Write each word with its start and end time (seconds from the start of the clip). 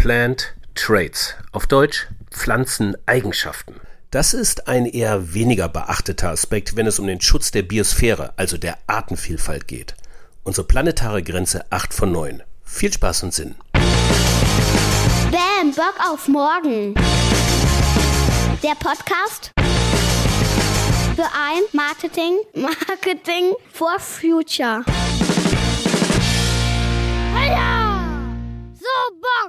Plant 0.00 0.54
Traits, 0.74 1.34
auf 1.52 1.66
Deutsch 1.66 2.06
Pflanzeneigenschaften. 2.30 3.74
Das 4.10 4.32
ist 4.32 4.66
ein 4.66 4.86
eher 4.86 5.34
weniger 5.34 5.68
beachteter 5.68 6.30
Aspekt, 6.30 6.74
wenn 6.74 6.86
es 6.86 6.98
um 6.98 7.06
den 7.06 7.20
Schutz 7.20 7.50
der 7.50 7.60
Biosphäre, 7.60 8.32
also 8.38 8.56
der 8.56 8.78
Artenvielfalt 8.86 9.68
geht. 9.68 9.94
Unsere 10.42 10.66
planetare 10.66 11.22
Grenze 11.22 11.66
8 11.68 11.92
von 11.92 12.12
9. 12.12 12.42
Viel 12.64 12.90
Spaß 12.90 13.24
und 13.24 13.34
Sinn. 13.34 13.56
Bam, 15.30 15.74
Bock 15.76 15.96
auf 16.10 16.28
morgen. 16.28 16.94
Der 18.62 18.76
Podcast 18.76 19.52
für 21.14 21.24
ein 21.24 21.60
Marketing, 21.74 22.38
Marketing 22.54 23.52
for 23.70 23.98
Future. 23.98 24.82
Heya! 27.34 28.00
So 28.72 29.14
Bock! 29.20 29.39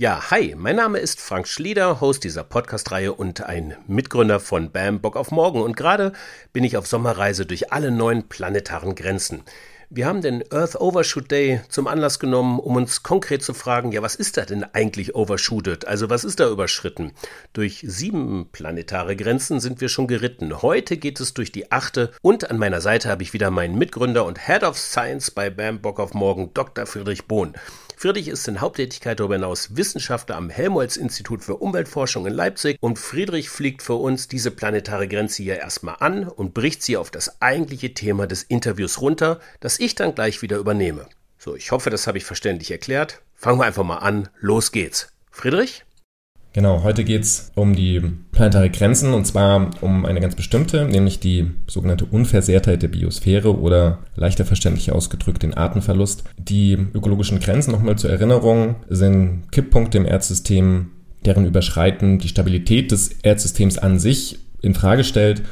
Ja, 0.00 0.30
hi, 0.30 0.54
mein 0.56 0.76
Name 0.76 1.00
ist 1.00 1.20
Frank 1.20 1.48
Schlieder, 1.48 2.00
Host 2.00 2.22
dieser 2.22 2.44
Podcast-Reihe 2.44 3.12
und 3.12 3.40
ein 3.40 3.74
Mitgründer 3.88 4.38
von 4.38 4.70
BAM 4.70 5.00
Bock 5.00 5.16
auf 5.16 5.32
Morgen. 5.32 5.60
Und 5.60 5.76
gerade 5.76 6.12
bin 6.52 6.62
ich 6.62 6.76
auf 6.76 6.86
Sommerreise 6.86 7.46
durch 7.46 7.72
alle 7.72 7.90
neuen 7.90 8.28
planetaren 8.28 8.94
Grenzen. 8.94 9.42
Wir 9.90 10.06
haben 10.06 10.22
den 10.22 10.44
Earth 10.52 10.76
Overshoot 10.80 11.32
Day 11.32 11.62
zum 11.68 11.88
Anlass 11.88 12.20
genommen, 12.20 12.60
um 12.60 12.76
uns 12.76 13.02
konkret 13.02 13.42
zu 13.42 13.54
fragen, 13.54 13.90
ja, 13.90 14.00
was 14.00 14.14
ist 14.14 14.36
da 14.36 14.44
denn 14.44 14.62
eigentlich 14.62 15.16
overshooted? 15.16 15.88
Also 15.88 16.08
was 16.08 16.22
ist 16.22 16.38
da 16.38 16.48
überschritten? 16.48 17.10
Durch 17.52 17.82
sieben 17.84 18.50
planetare 18.52 19.16
Grenzen 19.16 19.58
sind 19.58 19.80
wir 19.80 19.88
schon 19.88 20.06
geritten. 20.06 20.62
Heute 20.62 20.96
geht 20.96 21.18
es 21.18 21.34
durch 21.34 21.50
die 21.50 21.72
achte 21.72 22.12
und 22.22 22.48
an 22.52 22.58
meiner 22.58 22.80
Seite 22.80 23.08
habe 23.08 23.24
ich 23.24 23.32
wieder 23.32 23.50
meinen 23.50 23.76
Mitgründer 23.76 24.26
und 24.26 24.46
Head 24.46 24.62
of 24.62 24.78
Science 24.78 25.32
bei 25.32 25.50
BAM 25.50 25.80
Bock 25.80 25.98
auf 25.98 26.14
Morgen, 26.14 26.54
Dr. 26.54 26.86
Friedrich 26.86 27.26
Bohn. 27.26 27.54
Friedrich 27.98 28.28
ist 28.28 28.46
in 28.46 28.60
Haupttätigkeit 28.60 29.18
darüber 29.18 29.34
hinaus 29.34 29.74
Wissenschaftler 29.74 30.36
am 30.36 30.50
Helmholtz-Institut 30.50 31.42
für 31.42 31.56
Umweltforschung 31.56 32.28
in 32.28 32.32
Leipzig 32.32 32.78
und 32.80 32.96
Friedrich 32.96 33.50
fliegt 33.50 33.82
für 33.82 33.94
uns 33.94 34.28
diese 34.28 34.52
planetare 34.52 35.08
Grenze 35.08 35.42
hier 35.42 35.56
erstmal 35.56 35.96
an 35.98 36.28
und 36.28 36.54
bricht 36.54 36.80
sie 36.84 36.96
auf 36.96 37.10
das 37.10 37.42
eigentliche 37.42 37.94
Thema 37.94 38.28
des 38.28 38.44
Interviews 38.44 39.00
runter, 39.00 39.40
das 39.58 39.80
ich 39.80 39.96
dann 39.96 40.14
gleich 40.14 40.42
wieder 40.42 40.58
übernehme. 40.58 41.08
So, 41.38 41.56
ich 41.56 41.72
hoffe, 41.72 41.90
das 41.90 42.06
habe 42.06 42.18
ich 42.18 42.24
verständlich 42.24 42.70
erklärt. 42.70 43.20
Fangen 43.34 43.58
wir 43.58 43.64
einfach 43.64 43.82
mal 43.82 43.96
an. 43.96 44.28
Los 44.38 44.70
geht's. 44.70 45.08
Friedrich? 45.32 45.84
Genau, 46.54 46.82
heute 46.82 47.04
geht 47.04 47.22
es 47.22 47.52
um 47.54 47.76
die 47.76 48.00
planetare 48.32 48.70
Grenzen 48.70 49.12
und 49.12 49.26
zwar 49.26 49.70
um 49.82 50.06
eine 50.06 50.20
ganz 50.20 50.34
bestimmte, 50.34 50.86
nämlich 50.86 51.20
die 51.20 51.50
sogenannte 51.66 52.06
Unversehrtheit 52.06 52.82
der 52.82 52.88
Biosphäre 52.88 53.58
oder 53.58 53.98
leichter 54.16 54.44
verständlich 54.44 54.90
ausgedrückt 54.90 55.42
den 55.42 55.54
Artenverlust. 55.54 56.24
Die 56.38 56.72
ökologischen 56.94 57.38
Grenzen, 57.40 57.70
nochmal 57.72 57.98
zur 57.98 58.10
Erinnerung, 58.10 58.76
sind 58.88 59.52
Kipppunkte 59.52 59.98
im 59.98 60.06
Erdsystem, 60.06 60.90
deren 61.24 61.44
Überschreiten 61.44 62.18
die 62.18 62.28
Stabilität 62.28 62.92
des 62.92 63.10
Erdsystems 63.22 63.76
an 63.76 63.98
sich 63.98 64.38
in 64.62 64.74
Frage 64.74 65.04
stellt 65.04 65.42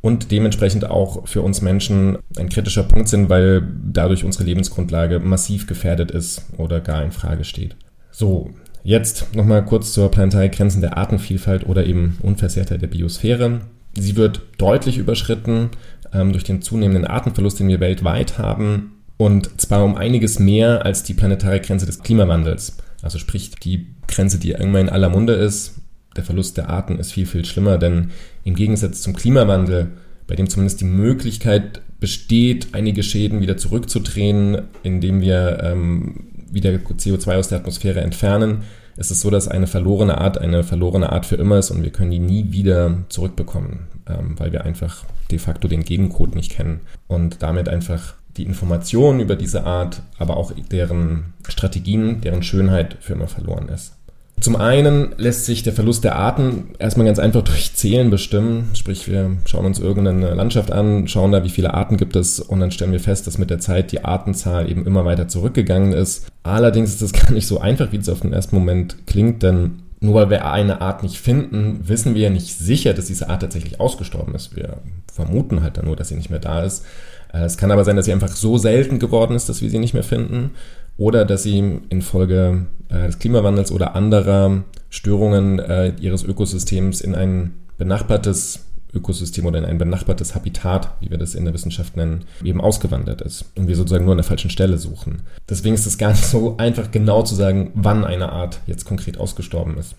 und 0.00 0.30
dementsprechend 0.30 0.88
auch 0.88 1.26
für 1.26 1.42
uns 1.42 1.62
Menschen 1.62 2.18
ein 2.36 2.48
kritischer 2.48 2.84
Punkt 2.84 3.08
sind, 3.08 3.28
weil 3.28 3.66
dadurch 3.90 4.24
unsere 4.24 4.44
Lebensgrundlage 4.44 5.18
massiv 5.18 5.66
gefährdet 5.66 6.10
ist 6.10 6.44
oder 6.58 6.80
gar 6.80 7.02
in 7.02 7.10
Frage 7.10 7.44
steht. 7.44 7.74
So, 8.10 8.50
Jetzt 8.86 9.34
nochmal 9.34 9.64
kurz 9.64 9.94
zur 9.94 10.10
planetaren 10.10 10.50
Grenzen 10.50 10.82
der 10.82 10.98
Artenvielfalt 10.98 11.66
oder 11.66 11.86
eben 11.86 12.18
Unversehrtheit 12.20 12.82
der 12.82 12.86
Biosphäre. 12.86 13.62
Sie 13.94 14.14
wird 14.14 14.42
deutlich 14.58 14.98
überschritten 14.98 15.70
ähm, 16.12 16.32
durch 16.32 16.44
den 16.44 16.60
zunehmenden 16.60 17.06
Artenverlust, 17.06 17.60
den 17.60 17.68
wir 17.68 17.80
weltweit 17.80 18.36
haben. 18.36 19.02
Und 19.16 19.58
zwar 19.58 19.84
um 19.86 19.96
einiges 19.96 20.38
mehr 20.38 20.84
als 20.84 21.02
die 21.02 21.14
planetare 21.14 21.60
Grenze 21.60 21.86
des 21.86 22.02
Klimawandels. 22.02 22.76
Also 23.00 23.18
sprich 23.18 23.52
die 23.52 23.86
Grenze, 24.06 24.38
die 24.38 24.50
irgendwann 24.50 24.82
in 24.82 24.88
aller 24.90 25.08
Munde 25.08 25.32
ist. 25.32 25.76
Der 26.14 26.24
Verlust 26.24 26.58
der 26.58 26.68
Arten 26.68 26.98
ist 26.98 27.12
viel, 27.12 27.26
viel 27.26 27.46
schlimmer, 27.46 27.78
denn 27.78 28.10
im 28.44 28.54
Gegensatz 28.54 29.00
zum 29.00 29.14
Klimawandel, 29.14 29.92
bei 30.26 30.36
dem 30.36 30.50
zumindest 30.50 30.82
die 30.82 30.86
Möglichkeit 30.86 31.80
besteht, 32.00 32.68
einige 32.72 33.02
Schäden 33.02 33.40
wieder 33.40 33.56
zurückzudrehen, 33.56 34.62
indem 34.82 35.22
wir 35.22 35.60
ähm, 35.62 36.26
wieder 36.54 36.70
CO2 36.70 37.36
aus 37.36 37.48
der 37.48 37.58
Atmosphäre 37.58 38.00
entfernen, 38.00 38.62
ist 38.96 39.10
es 39.10 39.20
so, 39.20 39.30
dass 39.30 39.48
eine 39.48 39.66
verlorene 39.66 40.18
Art 40.18 40.38
eine 40.38 40.62
verlorene 40.62 41.10
Art 41.10 41.26
für 41.26 41.36
immer 41.36 41.58
ist 41.58 41.70
und 41.70 41.82
wir 41.82 41.90
können 41.90 42.12
die 42.12 42.20
nie 42.20 42.52
wieder 42.52 42.98
zurückbekommen, 43.08 43.88
ähm, 44.08 44.34
weil 44.38 44.52
wir 44.52 44.64
einfach 44.64 45.04
de 45.30 45.38
facto 45.38 45.68
den 45.68 45.84
Gegencode 45.84 46.34
nicht 46.34 46.52
kennen 46.52 46.80
und 47.08 47.42
damit 47.42 47.68
einfach 47.68 48.14
die 48.36 48.44
Information 48.44 49.20
über 49.20 49.36
diese 49.36 49.64
Art, 49.64 50.02
aber 50.18 50.36
auch 50.36 50.52
deren 50.70 51.34
Strategien, 51.48 52.20
deren 52.20 52.42
Schönheit 52.42 52.96
für 53.00 53.14
immer 53.14 53.28
verloren 53.28 53.68
ist. 53.68 53.94
Zum 54.40 54.56
einen 54.56 55.14
lässt 55.16 55.46
sich 55.46 55.62
der 55.62 55.72
Verlust 55.72 56.04
der 56.04 56.16
Arten 56.16 56.70
erstmal 56.78 57.06
ganz 57.06 57.18
einfach 57.18 57.42
durch 57.42 57.74
Zählen 57.74 58.10
bestimmen. 58.10 58.70
Sprich, 58.74 59.08
wir 59.08 59.36
schauen 59.46 59.64
uns 59.64 59.78
irgendeine 59.78 60.34
Landschaft 60.34 60.70
an, 60.70 61.08
schauen 61.08 61.32
da, 61.32 61.44
wie 61.44 61.50
viele 61.50 61.72
Arten 61.72 61.96
gibt 61.96 62.14
es 62.16 62.40
und 62.40 62.60
dann 62.60 62.70
stellen 62.70 62.92
wir 62.92 63.00
fest, 63.00 63.26
dass 63.26 63.38
mit 63.38 63.48
der 63.48 63.60
Zeit 63.60 63.92
die 63.92 64.04
Artenzahl 64.04 64.70
eben 64.70 64.86
immer 64.86 65.04
weiter 65.04 65.28
zurückgegangen 65.28 65.92
ist. 65.92 66.26
Allerdings 66.42 66.90
ist 66.90 67.02
das 67.02 67.12
gar 67.18 67.32
nicht 67.32 67.46
so 67.46 67.58
einfach, 67.60 67.92
wie 67.92 67.96
es 67.96 68.08
auf 68.08 68.20
den 68.20 68.32
ersten 68.32 68.56
Moment 68.56 69.06
klingt, 69.06 69.42
denn 69.42 69.82
nur 70.00 70.14
weil 70.14 70.30
wir 70.30 70.50
eine 70.50 70.82
Art 70.82 71.02
nicht 71.02 71.18
finden, 71.18 71.80
wissen 71.88 72.14
wir 72.14 72.22
ja 72.22 72.30
nicht 72.30 72.58
sicher, 72.58 72.92
dass 72.92 73.06
diese 73.06 73.30
Art 73.30 73.40
tatsächlich 73.40 73.80
ausgestorben 73.80 74.34
ist. 74.34 74.54
Wir 74.54 74.76
vermuten 75.10 75.62
halt 75.62 75.78
dann 75.78 75.86
nur, 75.86 75.96
dass 75.96 76.08
sie 76.08 76.16
nicht 76.16 76.28
mehr 76.28 76.40
da 76.40 76.62
ist. 76.62 76.84
Äh, 77.32 77.44
es 77.44 77.56
kann 77.56 77.70
aber 77.70 77.84
sein, 77.84 77.96
dass 77.96 78.04
sie 78.04 78.12
einfach 78.12 78.28
so 78.28 78.58
selten 78.58 78.98
geworden 78.98 79.34
ist, 79.34 79.48
dass 79.48 79.62
wir 79.62 79.70
sie 79.70 79.78
nicht 79.78 79.94
mehr 79.94 80.02
finden 80.02 80.50
oder 80.96 81.24
dass 81.24 81.42
sie 81.42 81.80
infolge 81.88 82.66
äh, 82.88 83.06
des 83.06 83.18
Klimawandels 83.18 83.72
oder 83.72 83.94
anderer 83.94 84.64
Störungen 84.90 85.58
äh, 85.58 85.92
ihres 86.00 86.22
Ökosystems 86.22 87.00
in 87.00 87.14
ein 87.14 87.54
benachbartes 87.78 88.60
Ökosystem 88.94 89.46
oder 89.46 89.58
in 89.58 89.64
ein 89.64 89.78
benachbartes 89.78 90.34
Habitat, 90.34 90.90
wie 91.00 91.10
wir 91.10 91.18
das 91.18 91.34
in 91.34 91.44
der 91.44 91.54
Wissenschaft 91.54 91.96
nennen, 91.96 92.24
eben 92.44 92.60
ausgewandert 92.60 93.22
ist 93.22 93.46
und 93.56 93.66
wir 93.66 93.76
sozusagen 93.76 94.04
nur 94.04 94.12
an 94.12 94.18
der 94.18 94.24
falschen 94.24 94.50
Stelle 94.50 94.78
suchen. 94.78 95.22
Deswegen 95.48 95.74
ist 95.74 95.86
es 95.86 95.98
gar 95.98 96.10
nicht 96.10 96.24
so 96.24 96.56
einfach 96.58 96.90
genau 96.90 97.22
zu 97.22 97.34
sagen, 97.34 97.72
wann 97.74 98.04
eine 98.04 98.30
Art 98.30 98.60
jetzt 98.66 98.84
konkret 98.84 99.18
ausgestorben 99.18 99.76
ist. 99.76 99.96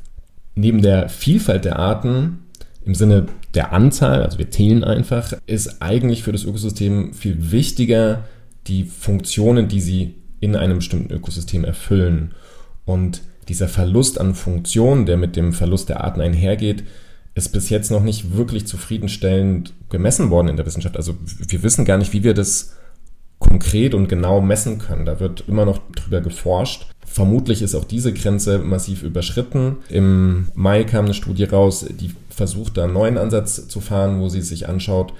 Neben 0.55 0.81
der 0.81 1.09
Vielfalt 1.09 1.66
der 1.66 1.78
Arten 1.78 2.39
im 2.85 2.95
Sinne 2.95 3.25
der 3.53 3.73
Anzahl, 3.73 4.23
also 4.23 4.38
wir 4.38 4.51
zählen 4.51 4.84
einfach, 4.84 5.34
ist 5.45 5.81
eigentlich 5.81 6.23
für 6.23 6.31
das 6.31 6.45
Ökosystem 6.45 7.13
viel 7.13 7.51
wichtiger 7.51 8.23
die 8.67 8.85
Funktionen, 8.85 9.67
die 9.67 9.81
sie 9.81 10.16
in 10.40 10.56
einem 10.56 10.78
bestimmten 10.78 11.13
Ökosystem 11.13 11.63
erfüllen. 11.63 12.34
Und 12.85 13.22
dieser 13.47 13.68
Verlust 13.68 14.19
an 14.19 14.35
Funktion, 14.35 15.06
der 15.06 15.18
mit 15.18 15.35
dem 15.35 15.53
Verlust 15.53 15.90
der 15.90 16.03
Arten 16.03 16.22
einhergeht, 16.22 16.84
ist 17.35 17.50
bis 17.50 17.69
jetzt 17.69 17.91
noch 17.91 18.03
nicht 18.03 18.35
wirklich 18.35 18.66
zufriedenstellend 18.66 19.73
gemessen 19.90 20.29
worden 20.29 20.47
in 20.47 20.57
der 20.57 20.66
Wissenschaft. 20.66 20.96
Also 20.96 21.16
wir 21.47 21.63
wissen 21.63 21.85
gar 21.85 21.97
nicht, 21.97 22.13
wie 22.13 22.23
wir 22.23 22.34
das 22.34 22.75
konkret 23.40 23.94
und 23.94 24.07
genau 24.07 24.41
messen 24.41 24.79
können. 24.79 25.06
Da 25.06 25.19
wird 25.19 25.44
immer 25.47 25.66
noch 25.66 25.79
drüber 25.96 26.22
geforscht. 26.22 26.88
Vermutlich 27.06 27.62
ist 27.62 27.75
auch 27.75 27.84
diese 27.84 28.13
Grenze 28.13 28.59
massiv 28.59 29.03
überschritten. 29.03 29.78
Im 29.90 30.47
Mai 30.56 30.85
kam 30.85 31.06
eine 31.06 31.13
Studie 31.13 31.44
raus, 31.44 31.85
die 31.90 32.12
versucht, 32.29 32.78
da 32.78 32.85
einen 32.85 32.94
neuen 32.94 33.17
Ansatz 33.17 33.67
zu 33.67 33.81
fahren, 33.81 34.22
wo 34.22 34.29
sie 34.29 34.41
sich 34.41 34.67
anschaut, 34.67 35.13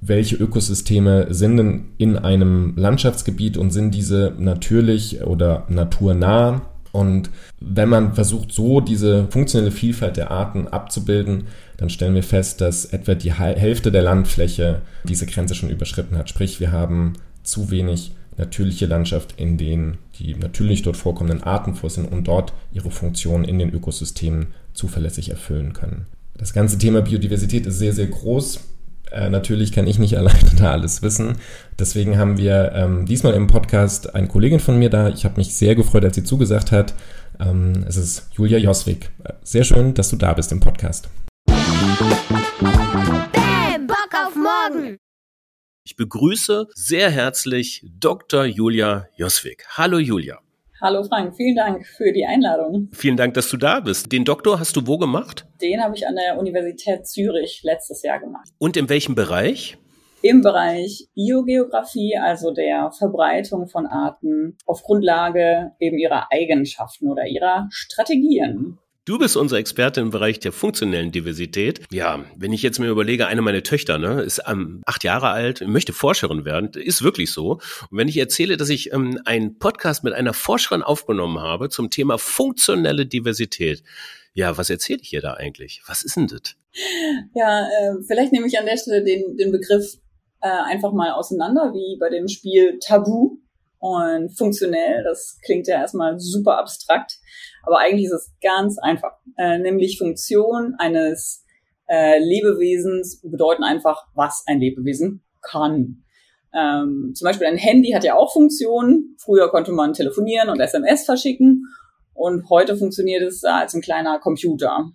welche 0.00 0.36
Ökosysteme 0.36 1.32
sind 1.32 1.56
denn 1.56 1.84
in 1.98 2.16
einem 2.16 2.74
Landschaftsgebiet 2.76 3.56
und 3.56 3.70
sind 3.70 3.92
diese 3.92 4.34
natürlich 4.38 5.22
oder 5.22 5.64
naturnah. 5.68 6.62
Und 6.92 7.30
wenn 7.60 7.88
man 7.88 8.14
versucht, 8.14 8.52
so 8.52 8.80
diese 8.80 9.26
funktionelle 9.28 9.70
Vielfalt 9.70 10.16
der 10.16 10.30
Arten 10.30 10.68
abzubilden, 10.68 11.44
dann 11.76 11.90
stellen 11.90 12.14
wir 12.14 12.22
fest, 12.22 12.60
dass 12.60 12.86
etwa 12.86 13.14
die 13.14 13.32
Hälfte 13.32 13.92
der 13.92 14.02
Landfläche 14.02 14.80
diese 15.04 15.26
Grenze 15.26 15.54
schon 15.54 15.70
überschritten 15.70 16.16
hat. 16.16 16.28
Sprich, 16.28 16.60
wir 16.60 16.72
haben 16.72 17.14
zu 17.42 17.70
wenig 17.70 18.12
natürliche 18.38 18.86
Landschaft, 18.86 19.34
in 19.38 19.56
denen 19.56 19.98
die 20.18 20.34
natürlich 20.34 20.82
dort 20.82 20.96
vorkommenden 20.96 21.42
Arten 21.42 21.74
vor 21.74 21.90
sind 21.90 22.10
und 22.10 22.28
dort 22.28 22.52
ihre 22.72 22.90
Funktion 22.90 23.44
in 23.44 23.58
den 23.58 23.72
Ökosystemen 23.72 24.48
zuverlässig 24.74 25.30
erfüllen 25.30 25.72
können. 25.72 26.06
Das 26.36 26.52
ganze 26.52 26.78
Thema 26.78 27.02
Biodiversität 27.02 27.66
ist 27.66 27.78
sehr, 27.78 27.92
sehr 27.92 28.06
groß. 28.06 28.60
Äh, 29.12 29.30
natürlich 29.30 29.72
kann 29.72 29.86
ich 29.86 29.98
nicht 29.98 30.16
alleine 30.18 30.50
da 30.58 30.72
alles 30.72 31.02
wissen. 31.02 31.38
Deswegen 31.78 32.18
haben 32.18 32.38
wir 32.38 32.72
ähm, 32.74 33.06
diesmal 33.06 33.34
im 33.34 33.46
Podcast 33.46 34.14
eine 34.14 34.28
Kollegin 34.28 34.60
von 34.60 34.78
mir 34.78 34.90
da. 34.90 35.08
Ich 35.08 35.24
habe 35.24 35.36
mich 35.36 35.54
sehr 35.54 35.74
gefreut, 35.74 36.04
als 36.04 36.16
sie 36.16 36.24
zugesagt 36.24 36.72
hat. 36.72 36.94
Ähm, 37.38 37.84
es 37.86 37.96
ist 37.96 38.28
Julia 38.32 38.58
Joswig. 38.58 39.10
Sehr 39.42 39.64
schön, 39.64 39.94
dass 39.94 40.10
du 40.10 40.16
da 40.16 40.32
bist 40.32 40.52
im 40.52 40.60
Podcast. 40.60 41.08
Bam, 43.32 43.86
Bock 43.86 44.10
auf 44.26 44.34
morgen. 44.34 44.98
Ich 45.84 45.96
begrüße 45.96 46.66
sehr 46.74 47.10
herzlich 47.10 47.84
Dr. 47.84 48.44
Julia 48.44 49.06
Joswig. 49.16 49.64
Hallo 49.76 49.98
Julia. 49.98 50.40
Hallo 50.78 51.02
Frank, 51.04 51.34
vielen 51.34 51.56
Dank 51.56 51.86
für 51.86 52.12
die 52.12 52.26
Einladung. 52.26 52.90
Vielen 52.92 53.16
Dank, 53.16 53.32
dass 53.32 53.48
du 53.48 53.56
da 53.56 53.80
bist. 53.80 54.12
Den 54.12 54.26
Doktor 54.26 54.60
hast 54.60 54.76
du 54.76 54.86
wo 54.86 54.98
gemacht? 54.98 55.46
Den 55.62 55.82
habe 55.82 55.96
ich 55.96 56.06
an 56.06 56.16
der 56.16 56.38
Universität 56.38 57.06
Zürich 57.06 57.62
letztes 57.62 58.02
Jahr 58.02 58.20
gemacht. 58.20 58.50
Und 58.58 58.76
in 58.76 58.88
welchem 58.90 59.14
Bereich? 59.14 59.78
im 60.22 60.40
Bereich 60.40 61.06
Biogeografie, 61.14 62.16
also 62.18 62.52
der 62.52 62.90
Verbreitung 62.90 63.68
von 63.68 63.86
Arten 63.86 64.56
auf 64.66 64.82
Grundlage 64.82 65.72
eben 65.78 65.98
ihrer 65.98 66.32
Eigenschaften 66.32 67.08
oder 67.10 67.26
ihrer 67.26 67.68
Strategien. 67.70 68.78
Du 69.06 69.20
bist 69.20 69.36
unser 69.36 69.58
Experte 69.58 70.00
im 70.00 70.10
Bereich 70.10 70.40
der 70.40 70.50
funktionellen 70.50 71.12
Diversität. 71.12 71.80
Ja, 71.92 72.24
wenn 72.36 72.52
ich 72.52 72.60
jetzt 72.62 72.80
mir 72.80 72.88
überlege, 72.88 73.28
eine 73.28 73.40
meiner 73.40 73.62
Töchter 73.62 73.98
ne, 73.98 74.20
ist 74.22 74.42
ähm, 74.48 74.82
acht 74.84 75.04
Jahre 75.04 75.28
alt, 75.28 75.60
möchte 75.64 75.92
Forscherin 75.92 76.44
werden, 76.44 76.70
ist 76.74 77.04
wirklich 77.04 77.30
so. 77.30 77.60
Und 77.88 77.98
wenn 77.98 78.08
ich 78.08 78.16
erzähle, 78.16 78.56
dass 78.56 78.68
ich 78.68 78.92
ähm, 78.92 79.20
einen 79.24 79.60
Podcast 79.60 80.02
mit 80.02 80.12
einer 80.12 80.32
Forscherin 80.32 80.82
aufgenommen 80.82 81.38
habe 81.38 81.68
zum 81.68 81.88
Thema 81.88 82.18
funktionelle 82.18 83.06
Diversität, 83.06 83.84
ja, 84.34 84.58
was 84.58 84.70
erzähle 84.70 84.98
ich 85.00 85.12
ihr 85.12 85.20
da 85.20 85.34
eigentlich? 85.34 85.82
Was 85.86 86.02
ist 86.02 86.16
denn 86.16 86.26
das? 86.26 86.56
Ja, 87.32 87.60
äh, 87.62 88.02
vielleicht 88.08 88.32
nehme 88.32 88.48
ich 88.48 88.58
an 88.58 88.66
der 88.66 88.76
Stelle 88.76 89.04
den, 89.04 89.36
den 89.36 89.52
Begriff 89.52 89.98
äh, 90.40 90.48
einfach 90.48 90.92
mal 90.92 91.12
auseinander, 91.12 91.72
wie 91.74 91.96
bei 92.00 92.10
dem 92.10 92.26
Spiel 92.26 92.80
Tabu 92.80 93.38
und 93.78 94.36
funktionell. 94.36 95.04
Das 95.04 95.38
klingt 95.44 95.66
ja 95.66 95.76
erstmal 95.76 96.18
super 96.18 96.58
abstrakt, 96.58 97.18
aber 97.64 97.78
eigentlich 97.78 98.06
ist 98.06 98.12
es 98.12 98.32
ganz 98.42 98.78
einfach. 98.78 99.12
Äh, 99.36 99.58
nämlich 99.58 99.98
Funktion 99.98 100.74
eines 100.78 101.44
äh, 101.88 102.18
Lebewesens 102.18 103.20
bedeuten 103.22 103.64
einfach, 103.64 104.06
was 104.14 104.44
ein 104.46 104.60
Lebewesen 104.60 105.22
kann. 105.42 106.02
Ähm, 106.54 107.12
zum 107.14 107.26
Beispiel 107.26 107.46
ein 107.46 107.58
Handy 107.58 107.90
hat 107.90 108.04
ja 108.04 108.16
auch 108.16 108.32
Funktionen. 108.32 109.16
Früher 109.18 109.50
konnte 109.50 109.72
man 109.72 109.92
telefonieren 109.92 110.48
und 110.48 110.60
SMS 110.60 111.04
verschicken 111.04 111.66
und 112.14 112.48
heute 112.48 112.76
funktioniert 112.76 113.22
es 113.22 113.44
als 113.44 113.74
ein 113.74 113.82
kleiner 113.82 114.18
Computer. 114.18 114.90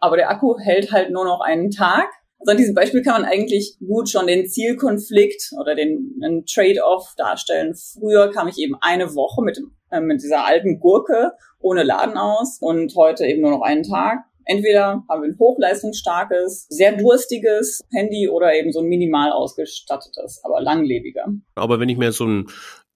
Aber 0.00 0.16
der 0.16 0.30
Akku 0.30 0.58
hält 0.58 0.92
halt 0.92 1.10
nur 1.10 1.24
noch 1.24 1.40
einen 1.40 1.70
Tag 1.70 2.08
also 2.38 2.52
an 2.52 2.56
diesem 2.56 2.74
Beispiel 2.74 3.02
kann 3.02 3.22
man 3.22 3.30
eigentlich 3.30 3.76
gut 3.84 4.08
schon 4.08 4.26
den 4.26 4.48
Zielkonflikt 4.48 5.52
oder 5.60 5.74
den 5.74 6.44
Trade-off 6.46 7.14
darstellen. 7.16 7.74
Früher 7.74 8.30
kam 8.30 8.48
ich 8.48 8.58
eben 8.58 8.76
eine 8.80 9.14
Woche 9.14 9.42
mit, 9.42 9.60
äh, 9.90 10.00
mit 10.00 10.22
dieser 10.22 10.46
alten 10.46 10.78
Gurke 10.78 11.32
ohne 11.58 11.82
Laden 11.82 12.16
aus 12.16 12.58
und 12.60 12.94
heute 12.94 13.26
eben 13.26 13.42
nur 13.42 13.50
noch 13.50 13.62
einen 13.62 13.82
Tag. 13.82 14.20
Entweder 14.44 15.04
haben 15.08 15.22
wir 15.22 15.28
ein 15.28 15.38
hochleistungsstarkes, 15.38 16.66
sehr 16.70 16.96
durstiges 16.96 17.82
Handy 17.92 18.28
oder 18.28 18.54
eben 18.54 18.72
so 18.72 18.80
ein 18.80 18.86
minimal 18.86 19.30
ausgestattetes, 19.30 20.40
aber 20.42 20.62
langlebiger. 20.62 21.26
Aber 21.54 21.80
wenn 21.80 21.90
ich 21.90 21.98
mir 21.98 22.12
so 22.12 22.24
einen, 22.24 22.46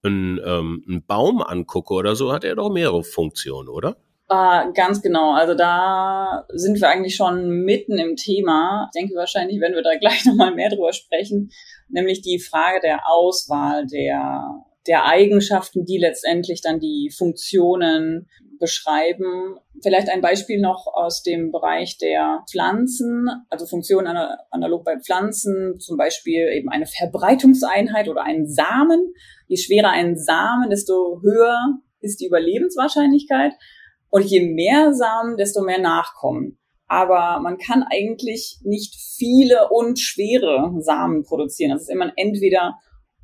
einen, 0.01 0.39
ähm, 0.43 0.83
einen 0.87 1.05
Baum 1.05 1.43
angucke 1.43 1.93
oder 1.93 2.15
so, 2.15 2.31
hat 2.33 2.43
er 2.43 2.55
doch 2.55 2.71
mehrere 2.71 3.03
Funktionen, 3.03 3.69
oder? 3.69 3.97
Uh, 4.29 4.71
ganz 4.73 5.01
genau. 5.01 5.33
Also 5.33 5.53
da 5.53 6.45
sind 6.53 6.79
wir 6.79 6.89
eigentlich 6.89 7.15
schon 7.15 7.49
mitten 7.65 7.97
im 7.97 8.15
Thema. 8.15 8.89
Ich 8.89 8.99
denke 8.99 9.15
wahrscheinlich, 9.15 9.59
wenn 9.59 9.73
wir 9.73 9.83
da 9.83 9.95
gleich 9.99 10.25
nochmal 10.25 10.53
mehr 10.53 10.69
drüber 10.69 10.93
sprechen, 10.93 11.51
nämlich 11.89 12.21
die 12.21 12.39
Frage 12.39 12.79
der 12.81 13.01
Auswahl 13.07 13.85
der, 13.85 14.43
der 14.87 15.05
Eigenschaften, 15.05 15.85
die 15.85 15.97
letztendlich 15.97 16.61
dann 16.61 16.79
die 16.79 17.11
Funktionen 17.15 18.29
beschreiben. 18.59 19.57
Vielleicht 19.81 20.09
ein 20.09 20.21
Beispiel 20.21 20.61
noch 20.61 20.87
aus 20.87 21.21
dem 21.21 21.51
Bereich 21.51 21.97
der 21.97 22.45
Pflanzen, 22.49 23.27
also 23.49 23.65
Funktionen 23.65 24.07
analog 24.51 24.85
bei 24.85 24.97
Pflanzen, 24.99 25.79
zum 25.81 25.97
Beispiel 25.97 26.47
eben 26.53 26.69
eine 26.69 26.85
Verbreitungseinheit 26.85 28.07
oder 28.07 28.23
einen 28.23 28.47
Samen. 28.47 29.13
Je 29.47 29.57
schwerer 29.57 29.89
ein 29.89 30.17
Samen, 30.17 30.69
desto 30.69 31.21
höher 31.21 31.57
ist 31.99 32.21
die 32.21 32.27
Überlebenswahrscheinlichkeit. 32.27 33.53
Und 34.13 34.25
je 34.25 34.41
mehr 34.41 34.93
Samen, 34.93 35.37
desto 35.37 35.63
mehr 35.63 35.79
Nachkommen. 35.79 36.59
Aber 36.85 37.39
man 37.41 37.57
kann 37.57 37.81
eigentlich 37.81 38.59
nicht 38.63 38.93
viele 39.17 39.69
und 39.71 39.99
schwere 39.99 40.71
Samen 40.81 41.23
produzieren. 41.23 41.71
Das 41.71 41.81
ist 41.81 41.89
immer 41.89 42.11
entweder 42.15 42.75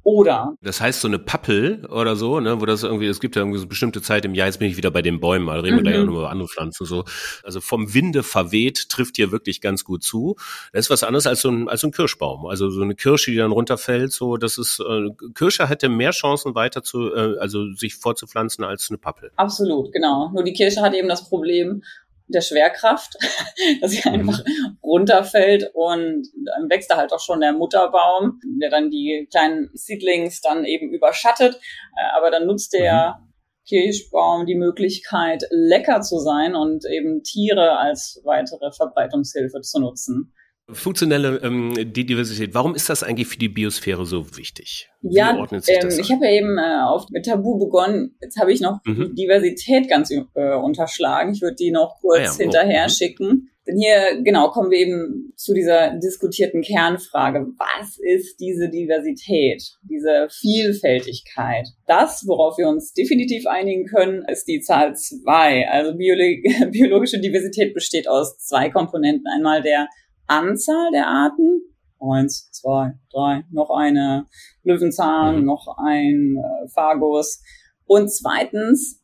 oder. 0.03 0.55
Das 0.61 0.81
heißt, 0.81 1.01
so 1.01 1.07
eine 1.07 1.19
Pappel 1.19 1.85
oder 1.87 2.15
so, 2.15 2.39
ne, 2.39 2.59
wo 2.61 2.65
das 2.65 2.83
irgendwie, 2.83 3.07
es 3.07 3.19
gibt 3.19 3.35
ja 3.35 3.41
irgendwie 3.41 3.57
so 3.57 3.63
eine 3.63 3.69
bestimmte 3.69 4.01
Zeit 4.01 4.25
im 4.25 4.33
Jahr, 4.33 4.47
jetzt 4.47 4.59
bin 4.59 4.69
ich 4.69 4.77
wieder 4.77 4.91
bei 4.91 5.01
den 5.01 5.19
Bäumen, 5.19 5.47
da 5.47 5.53
reden 5.53 5.77
wir 5.77 5.83
gleich 5.83 5.97
auch 5.97 6.01
mhm. 6.01 6.07
noch 6.07 6.17
über 6.17 6.29
andere 6.29 6.47
Pflanzen 6.47 6.85
so. 6.85 7.03
Also 7.43 7.61
vom 7.61 7.93
Winde 7.93 8.23
verweht 8.23 8.89
trifft 8.89 9.17
hier 9.17 9.31
wirklich 9.31 9.61
ganz 9.61 9.83
gut 9.83 10.03
zu. 10.03 10.35
Das 10.73 10.85
ist 10.85 10.89
was 10.89 11.03
anderes 11.03 11.27
als 11.27 11.41
so 11.41 11.49
ein, 11.49 11.69
als 11.69 11.81
so 11.81 11.87
ein 11.87 11.91
Kirschbaum. 11.91 12.45
Also 12.45 12.69
so 12.69 12.81
eine 12.81 12.95
Kirsche, 12.95 13.31
die 13.31 13.37
dann 13.37 13.51
runterfällt, 13.51 14.11
so, 14.11 14.37
das 14.37 14.57
ist, 14.57 14.79
äh, 14.79 15.09
Kirsche 15.35 15.67
hätte 15.67 15.89
mehr 15.89 16.11
Chancen 16.11 16.55
weiter 16.55 16.83
zu, 16.83 17.13
äh, 17.13 17.37
also 17.39 17.71
sich 17.73 17.95
vorzupflanzen 17.95 18.63
als 18.63 18.89
eine 18.89 18.97
Pappel. 18.97 19.31
Absolut, 19.35 19.91
genau. 19.91 20.31
Nur 20.33 20.43
die 20.43 20.53
Kirsche 20.53 20.81
hat 20.81 20.93
eben 20.93 21.09
das 21.09 21.27
Problem, 21.27 21.83
der 22.29 22.41
Schwerkraft, 22.41 23.15
dass 23.81 23.91
sie 23.91 24.03
einfach 24.07 24.45
mhm. 24.45 24.77
runterfällt 24.83 25.71
und 25.73 26.27
dann 26.45 26.69
wächst 26.69 26.91
da 26.91 26.97
halt 26.97 27.11
auch 27.11 27.19
schon 27.19 27.41
der 27.41 27.53
Mutterbaum, 27.53 28.39
der 28.61 28.69
dann 28.69 28.89
die 28.89 29.27
kleinen 29.31 29.69
Seedlings 29.73 30.41
dann 30.41 30.65
eben 30.65 30.91
überschattet. 30.91 31.55
Äh, 31.55 32.17
aber 32.17 32.31
dann 32.31 32.45
nutzt 32.45 32.73
der 32.73 33.19
mhm. 33.19 33.33
Kirschbaum 33.67 34.45
die 34.45 34.55
Möglichkeit, 34.55 35.43
lecker 35.51 36.01
zu 36.01 36.19
sein 36.19 36.55
und 36.55 36.85
eben 36.85 37.23
Tiere 37.23 37.77
als 37.77 38.21
weitere 38.23 38.71
Verbreitungshilfe 38.71 39.61
zu 39.61 39.79
nutzen. 39.79 40.33
Funktionelle 40.73 41.39
ähm, 41.43 41.73
die 41.93 42.05
Diversität, 42.05 42.53
warum 42.53 42.75
ist 42.75 42.89
das 42.89 43.03
eigentlich 43.03 43.27
für 43.27 43.37
die 43.37 43.49
Biosphäre 43.49 44.05
so 44.05 44.37
wichtig? 44.37 44.89
Wie 45.01 45.15
ja, 45.15 45.31
ähm, 45.31 45.59
ich 45.99 46.11
habe 46.11 46.25
ja 46.25 46.31
eben 46.31 46.57
äh, 46.57 46.81
auf, 46.83 47.09
mit 47.09 47.25
Tabu 47.25 47.57
begonnen. 47.57 48.15
Jetzt 48.21 48.39
habe 48.39 48.51
ich 48.51 48.61
noch 48.61 48.79
mhm. 48.85 49.15
Diversität 49.15 49.89
ganz 49.89 50.11
äh, 50.11 50.55
unterschlagen. 50.55 51.33
Ich 51.33 51.41
würde 51.41 51.55
die 51.55 51.71
noch 51.71 51.97
kurz 52.01 52.19
ah, 52.19 52.23
ja. 52.23 52.31
Oh, 52.33 52.37
hinterher 52.37 52.85
oh. 52.87 52.89
schicken. 52.89 53.49
Denn 53.69 53.77
hier, 53.77 54.21
genau, 54.23 54.49
kommen 54.49 54.71
wir 54.71 54.79
eben 54.79 55.31
zu 55.35 55.53
dieser 55.53 55.95
diskutierten 55.99 56.61
Kernfrage. 56.61 57.45
Was 57.57 57.97
ist 57.99 58.39
diese 58.39 58.69
Diversität, 58.69 59.63
diese 59.83 60.27
Vielfältigkeit? 60.31 61.67
Das, 61.85 62.23
worauf 62.25 62.57
wir 62.57 62.67
uns 62.67 62.93
definitiv 62.93 63.45
einigen 63.45 63.85
können, 63.85 64.23
ist 64.27 64.47
die 64.47 64.61
Zahl 64.61 64.95
zwei. 64.95 65.69
Also 65.69 65.95
biologische 66.71 67.19
Diversität 67.19 67.73
besteht 67.73 68.07
aus 68.07 68.37
zwei 68.39 68.69
Komponenten. 68.69 69.27
Einmal 69.27 69.61
der 69.61 69.87
Anzahl 70.29 70.91
der 70.91 71.07
Arten. 71.07 71.61
Eins, 71.99 72.49
zwei, 72.51 72.93
drei, 73.11 73.43
noch 73.51 73.69
eine 73.71 74.25
Löwenzahn, 74.63 75.39
mhm. 75.39 75.45
noch 75.45 75.77
ein 75.77 76.37
äh, 76.37 76.69
Phagus. 76.69 77.41
Und 77.85 78.09
zweitens 78.09 79.03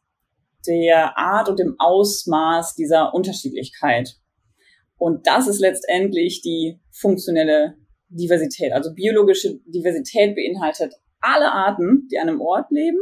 der 0.67 1.17
Art 1.17 1.49
und 1.49 1.59
dem 1.59 1.75
Ausmaß 1.77 2.75
dieser 2.75 3.13
Unterschiedlichkeit. 3.13 4.15
Und 4.97 5.27
das 5.27 5.47
ist 5.47 5.59
letztendlich 5.59 6.41
die 6.41 6.79
funktionelle 6.91 7.75
Diversität. 8.09 8.71
Also 8.71 8.93
biologische 8.93 9.59
Diversität 9.65 10.35
beinhaltet 10.35 10.93
alle 11.19 11.51
Arten, 11.51 12.07
die 12.11 12.17
an 12.17 12.29
einem 12.29 12.41
Ort 12.41 12.71
leben. 12.71 12.97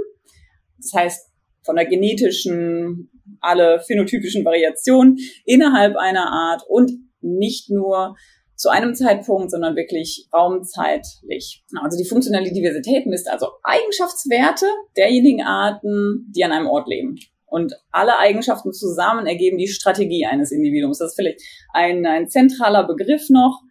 Das 0.77 0.91
heißt, 0.93 1.29
von 1.63 1.75
der 1.75 1.85
genetischen, 1.85 3.09
alle 3.39 3.79
phänotypischen 3.79 4.43
Variationen 4.43 5.17
innerhalb 5.45 5.95
einer 5.95 6.31
Art 6.31 6.63
und 6.67 6.91
nicht 7.23 7.69
nur 7.69 8.15
zu 8.55 8.69
einem 8.69 8.93
Zeitpunkt, 8.93 9.51
sondern 9.51 9.75
wirklich 9.75 10.27
raumzeitlich. 10.33 11.63
Also 11.81 11.97
die 11.97 12.07
funktionelle 12.07 12.51
Diversität 12.51 13.05
misst 13.05 13.29
also 13.29 13.47
Eigenschaftswerte 13.63 14.65
derjenigen 14.95 15.43
Arten, 15.43 16.31
die 16.35 16.43
an 16.43 16.51
einem 16.51 16.67
Ort 16.67 16.87
leben. 16.87 17.17
Und 17.45 17.73
alle 17.91 18.17
Eigenschaften 18.19 18.73
zusammen 18.73 19.27
ergeben 19.27 19.57
die 19.57 19.67
Strategie 19.67 20.25
eines 20.25 20.51
Individuums. 20.51 20.99
Das 20.99 21.11
ist 21.11 21.15
vielleicht 21.15 21.41
ein, 21.73 22.05
ein 22.05 22.27
zentraler 22.27 22.85
Begriff 22.85 23.29
noch, 23.29 23.61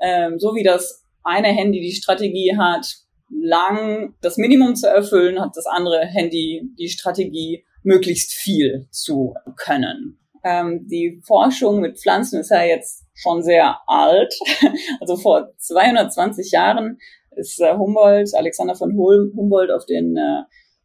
ähm, 0.00 0.38
so 0.38 0.54
wie 0.54 0.64
das 0.64 1.04
eine 1.22 1.48
Handy 1.48 1.80
die 1.80 1.92
Strategie 1.92 2.56
hat, 2.56 2.86
lang 3.30 4.14
das 4.20 4.36
Minimum 4.36 4.74
zu 4.74 4.88
erfüllen, 4.88 5.40
hat 5.40 5.56
das 5.56 5.66
andere 5.66 6.04
Handy 6.06 6.62
die 6.78 6.88
Strategie, 6.88 7.64
möglichst 7.82 8.32
viel 8.32 8.88
zu 8.90 9.34
können. 9.56 10.19
Ähm, 10.42 10.86
die 10.86 11.20
Forschung 11.26 11.80
mit 11.80 11.98
Pflanzen 11.98 12.40
ist 12.40 12.50
ja 12.50 12.62
jetzt 12.62 13.04
schon 13.14 13.42
sehr 13.42 13.76
alt. 13.86 14.34
Also 15.00 15.16
vor 15.16 15.52
220 15.58 16.50
Jahren 16.52 16.98
ist 17.36 17.60
äh, 17.60 17.74
Humboldt, 17.76 18.34
Alexander 18.34 18.74
von 18.74 18.92
Humboldt 18.96 19.70
auf 19.70 19.86
den 19.86 20.16
äh, 20.16 20.42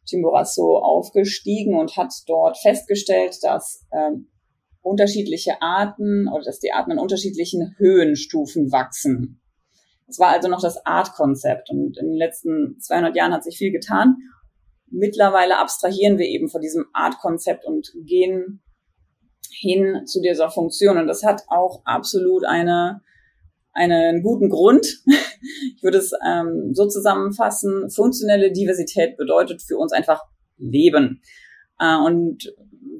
Chimborazo 0.08 0.78
aufgestiegen 0.78 1.78
und 1.78 1.96
hat 1.96 2.12
dort 2.26 2.58
festgestellt, 2.58 3.36
dass 3.42 3.84
ähm, 3.92 4.28
unterschiedliche 4.80 5.60
Arten 5.60 6.28
oder 6.28 6.44
dass 6.44 6.60
die 6.60 6.72
Arten 6.72 6.92
in 6.92 6.98
unterschiedlichen 6.98 7.74
Höhenstufen 7.78 8.70
wachsen. 8.70 9.40
Es 10.08 10.20
war 10.20 10.28
also 10.28 10.48
noch 10.48 10.62
das 10.62 10.86
Artkonzept 10.86 11.70
und 11.70 11.98
in 11.98 12.06
den 12.06 12.16
letzten 12.16 12.78
200 12.78 13.16
Jahren 13.16 13.32
hat 13.32 13.42
sich 13.42 13.58
viel 13.58 13.72
getan. 13.72 14.16
Mittlerweile 14.88 15.58
abstrahieren 15.58 16.18
wir 16.18 16.26
eben 16.26 16.48
von 16.48 16.60
diesem 16.60 16.86
Artkonzept 16.92 17.64
und 17.64 17.92
gehen 18.06 18.62
hin 19.58 20.02
zu 20.06 20.20
dieser 20.20 20.50
Funktion. 20.50 20.98
Und 20.98 21.06
das 21.06 21.22
hat 21.24 21.42
auch 21.48 21.82
absolut 21.84 22.44
eine, 22.44 23.00
einen 23.72 24.22
guten 24.22 24.48
Grund. 24.48 24.86
Ich 25.76 25.82
würde 25.82 25.98
es 25.98 26.12
ähm, 26.26 26.70
so 26.72 26.88
zusammenfassen. 26.88 27.90
Funktionelle 27.90 28.50
Diversität 28.50 29.16
bedeutet 29.16 29.62
für 29.62 29.76
uns 29.76 29.92
einfach 29.92 30.22
Leben. 30.56 31.20
Äh, 31.78 31.96
und 31.98 32.52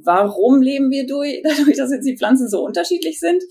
warum 0.05 0.61
leben 0.61 0.91
wir 0.91 1.07
durch, 1.07 1.43
dadurch, 1.45 1.77
dass 1.77 1.91
jetzt 1.91 2.07
die 2.07 2.17
Pflanzen 2.17 2.49
so 2.49 2.65
unterschiedlich 2.65 3.19
sind? 3.19 3.43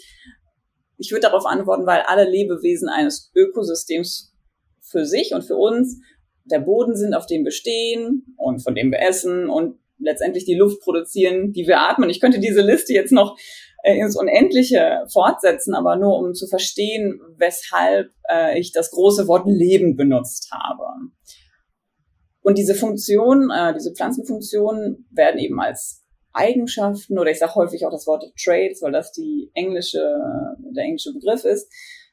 Ich 0.97 1.11
würde 1.11 1.23
darauf 1.23 1.45
antworten, 1.45 1.85
weil 1.85 2.01
alle 2.01 2.29
Lebewesen 2.29 2.87
eines 2.87 3.31
Ökosystems 3.35 4.33
für 4.79 5.05
sich 5.05 5.33
und 5.33 5.43
für 5.43 5.57
uns 5.57 5.99
der 6.45 6.59
Boden 6.59 6.95
sind, 6.95 7.13
auf 7.13 7.25
dem 7.25 7.43
wir 7.43 7.51
stehen 7.51 8.35
und 8.37 8.59
von 8.61 8.75
dem 8.75 8.91
wir 8.91 9.01
essen 9.01 9.49
und 9.49 9.79
letztendlich 9.97 10.45
die 10.45 10.55
Luft 10.55 10.81
produzieren, 10.81 11.51
die 11.51 11.67
wir 11.67 11.79
atmen. 11.79 12.09
Ich 12.09 12.19
könnte 12.19 12.39
diese 12.39 12.61
Liste 12.61 12.93
jetzt 12.93 13.11
noch 13.11 13.37
äh, 13.83 13.97
ins 13.97 14.17
Unendliche 14.17 15.05
fortsetzen, 15.11 15.73
aber 15.73 15.95
nur 15.95 16.17
um 16.17 16.33
zu 16.33 16.47
verstehen, 16.47 17.19
weshalb 17.37 18.11
äh, 18.29 18.59
ich 18.59 18.71
das 18.71 18.91
große 18.91 19.27
Wort 19.27 19.45
Leben 19.47 19.95
benutzt 19.95 20.49
habe. 20.51 20.83
Und 22.41 22.57
diese 22.57 22.75
Funktionen, 22.75 23.49
äh, 23.49 23.73
diese 23.73 23.93
Pflanzenfunktionen 23.93 25.07
werden 25.11 25.39
eben 25.39 25.59
als 25.59 26.03
Eigenschaften 26.33 27.17
oder 27.17 27.31
ich 27.31 27.39
sage 27.39 27.55
häufig 27.55 27.85
auch 27.85 27.91
das 27.91 28.07
Wort 28.07 28.25
Traits, 28.43 28.81
weil 28.81 28.91
das 28.91 29.11
die 29.13 29.49
englische, 29.53 30.03
der 30.75 30.83
englische 30.83 31.13
Begriff 31.13 31.45
ist, 31.45 31.71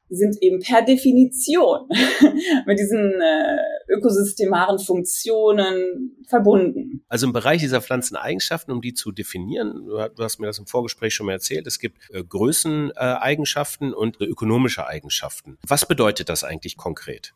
sind 0.08 0.36
eben 0.40 0.60
per 0.60 0.82
Definition 0.82 1.88
mit 2.66 2.78
diesen 2.78 3.20
äh, 3.20 3.58
ökosystemaren 3.88 4.78
Funktionen 4.78 6.16
verbunden. 6.28 7.04
Also 7.08 7.26
im 7.26 7.32
Bereich 7.32 7.60
dieser 7.60 7.80
Pflanzeneigenschaften, 7.80 8.72
um 8.72 8.80
die 8.80 8.94
zu 8.94 9.12
definieren, 9.12 9.86
du 9.86 10.22
hast 10.22 10.38
mir 10.38 10.46
das 10.46 10.58
im 10.58 10.66
Vorgespräch 10.66 11.14
schon 11.14 11.26
mal 11.26 11.32
erzählt, 11.32 11.66
es 11.66 11.78
gibt 11.78 11.98
äh, 12.10 12.22
Größeneigenschaften 12.22 13.94
und 13.94 14.20
ökonomische 14.20 14.86
Eigenschaften. 14.86 15.58
Was 15.66 15.86
bedeutet 15.86 16.28
das 16.28 16.44
eigentlich 16.44 16.76
konkret? 16.76 17.34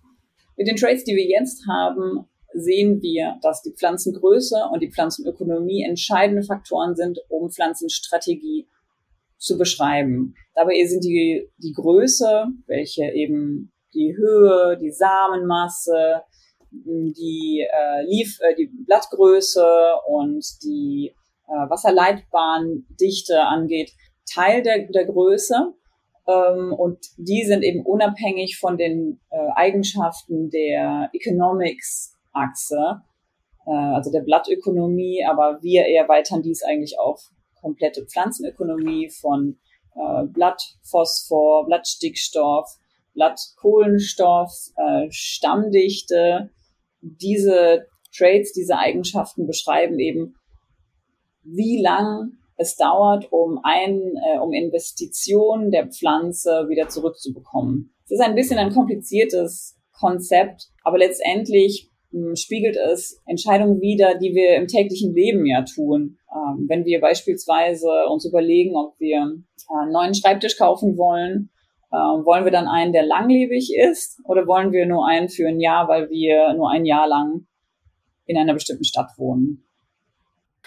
Mit 0.57 0.69
den 0.69 0.77
Traits, 0.77 1.05
die 1.05 1.15
wir 1.15 1.27
jetzt 1.27 1.67
haben, 1.69 2.27
sehen 2.55 3.03
wir, 3.03 3.39
dass 3.43 3.63
die 3.63 3.73
Pflanzengröße 3.73 4.57
und 4.73 4.81
die 4.81 4.91
Pflanzenökonomie 4.91 5.85
entscheidende 5.85 6.43
Faktoren 6.43 6.97
sind, 6.97 7.19
um 7.29 7.51
Pflanzenstrategie 7.51 8.67
zu 9.39 9.59
beschreiben. 9.59 10.35
Dabei 10.55 10.83
sind 10.87 11.05
die, 11.05 11.49
die 11.59 11.73
Größe, 11.73 12.47
welche 12.67 13.05
eben 13.13 13.73
die 13.95 14.17
Höhe, 14.17 14.79
die 14.81 14.91
Samenmasse, 14.91 16.23
die, 16.85 17.67
äh, 17.71 18.03
Lief, 18.05 18.39
äh, 18.41 18.55
die 18.55 18.71
Blattgröße 18.87 19.67
und 20.07 20.45
die 20.63 21.15
äh, 21.49 21.71
Wasserleitbahndichte 21.71 23.41
angeht, 23.41 23.93
Teil 24.33 24.63
der, 24.63 24.87
der 24.89 25.07
Größe. 25.07 25.75
Ähm, 26.29 26.73
und 26.73 26.99
die 27.17 27.45
sind 27.45 27.63
eben 27.63 27.85
unabhängig 27.85 28.59
von 28.59 28.77
den 28.77 29.21
äh, 29.31 29.37
Eigenschaften 29.55 30.51
der 30.51 31.11
Economics-Achse, 31.13 33.03
äh, 33.67 33.71
also 33.71 34.11
der 34.11 34.23
Blattökonomie, 34.23 35.25
aber 35.25 35.63
wir 35.63 35.87
erweitern 35.87 36.43
dies 36.43 36.63
eigentlich 36.65 36.99
auch 36.99 37.21
komplette 37.61 38.07
Pflanzenökonomie 38.07 39.11
von 39.11 39.59
äh, 39.95 40.25
Blattphosphor, 40.27 41.67
Blattstickstoff, 41.67 42.77
Blattkohlenstoff, 43.15 44.53
äh, 44.77 45.07
Stammdichte. 45.11 46.51
Diese 47.21 47.87
Traits, 48.17 48.53
diese 48.53 48.79
Eigenschaften 48.79 49.47
beschreiben 49.47 49.99
eben, 49.99 50.35
wie 51.43 51.81
lang 51.81 52.33
es 52.57 52.77
dauert, 52.77 53.31
um 53.31 53.61
ein, 53.63 54.15
äh, 54.27 54.39
um 54.39 54.53
Investitionen 54.53 55.71
der 55.71 55.89
Pflanze 55.89 56.67
wieder 56.69 56.89
zurückzubekommen. 56.89 57.93
Es 58.05 58.13
ist 58.13 58.21
ein 58.21 58.35
bisschen 58.35 58.59
ein 58.59 58.73
kompliziertes 58.73 59.77
Konzept, 59.93 60.69
aber 60.83 60.99
letztendlich 60.99 61.91
hm, 62.11 62.35
spiegelt 62.37 62.77
es 62.77 63.21
Entscheidungen 63.27 63.81
wider, 63.81 64.15
die 64.17 64.35
wir 64.35 64.57
im 64.57 64.67
täglichen 64.67 65.15
Leben 65.15 65.45
ja 65.47 65.63
tun. 65.63 66.19
Ähm, 66.33 66.67
wenn 66.69 66.85
wir 66.85 67.01
beispielsweise 67.01 67.89
uns 68.11 68.25
überlegen, 68.25 68.75
ob 68.77 68.99
wir 68.99 69.19
äh, 69.19 69.81
einen 69.81 69.93
neuen 69.93 70.15
Schreibtisch 70.15 70.57
kaufen 70.57 70.97
wollen, 70.97 71.51
wollen 71.97 72.45
wir 72.45 72.53
dann 72.53 72.69
einen, 72.69 72.93
der 72.93 73.05
langlebig 73.05 73.75
ist 73.75 74.21
oder 74.25 74.47
wollen 74.47 74.73
wir 74.73 74.87
nur 74.87 75.07
einen 75.09 75.29
für 75.29 75.49
ein 75.49 75.61
Jahr, 75.61 75.89
weil 75.89 76.11
wir 76.11 76.55
nur 76.55 76.71
ein 76.71 76.85
Jahr 76.85 77.09
lang 77.09 77.47
in 78.27 78.39
einer 78.39 78.55
bestimmten 78.55 78.85
Stadt 78.85 79.11
wohnen? 79.17 79.63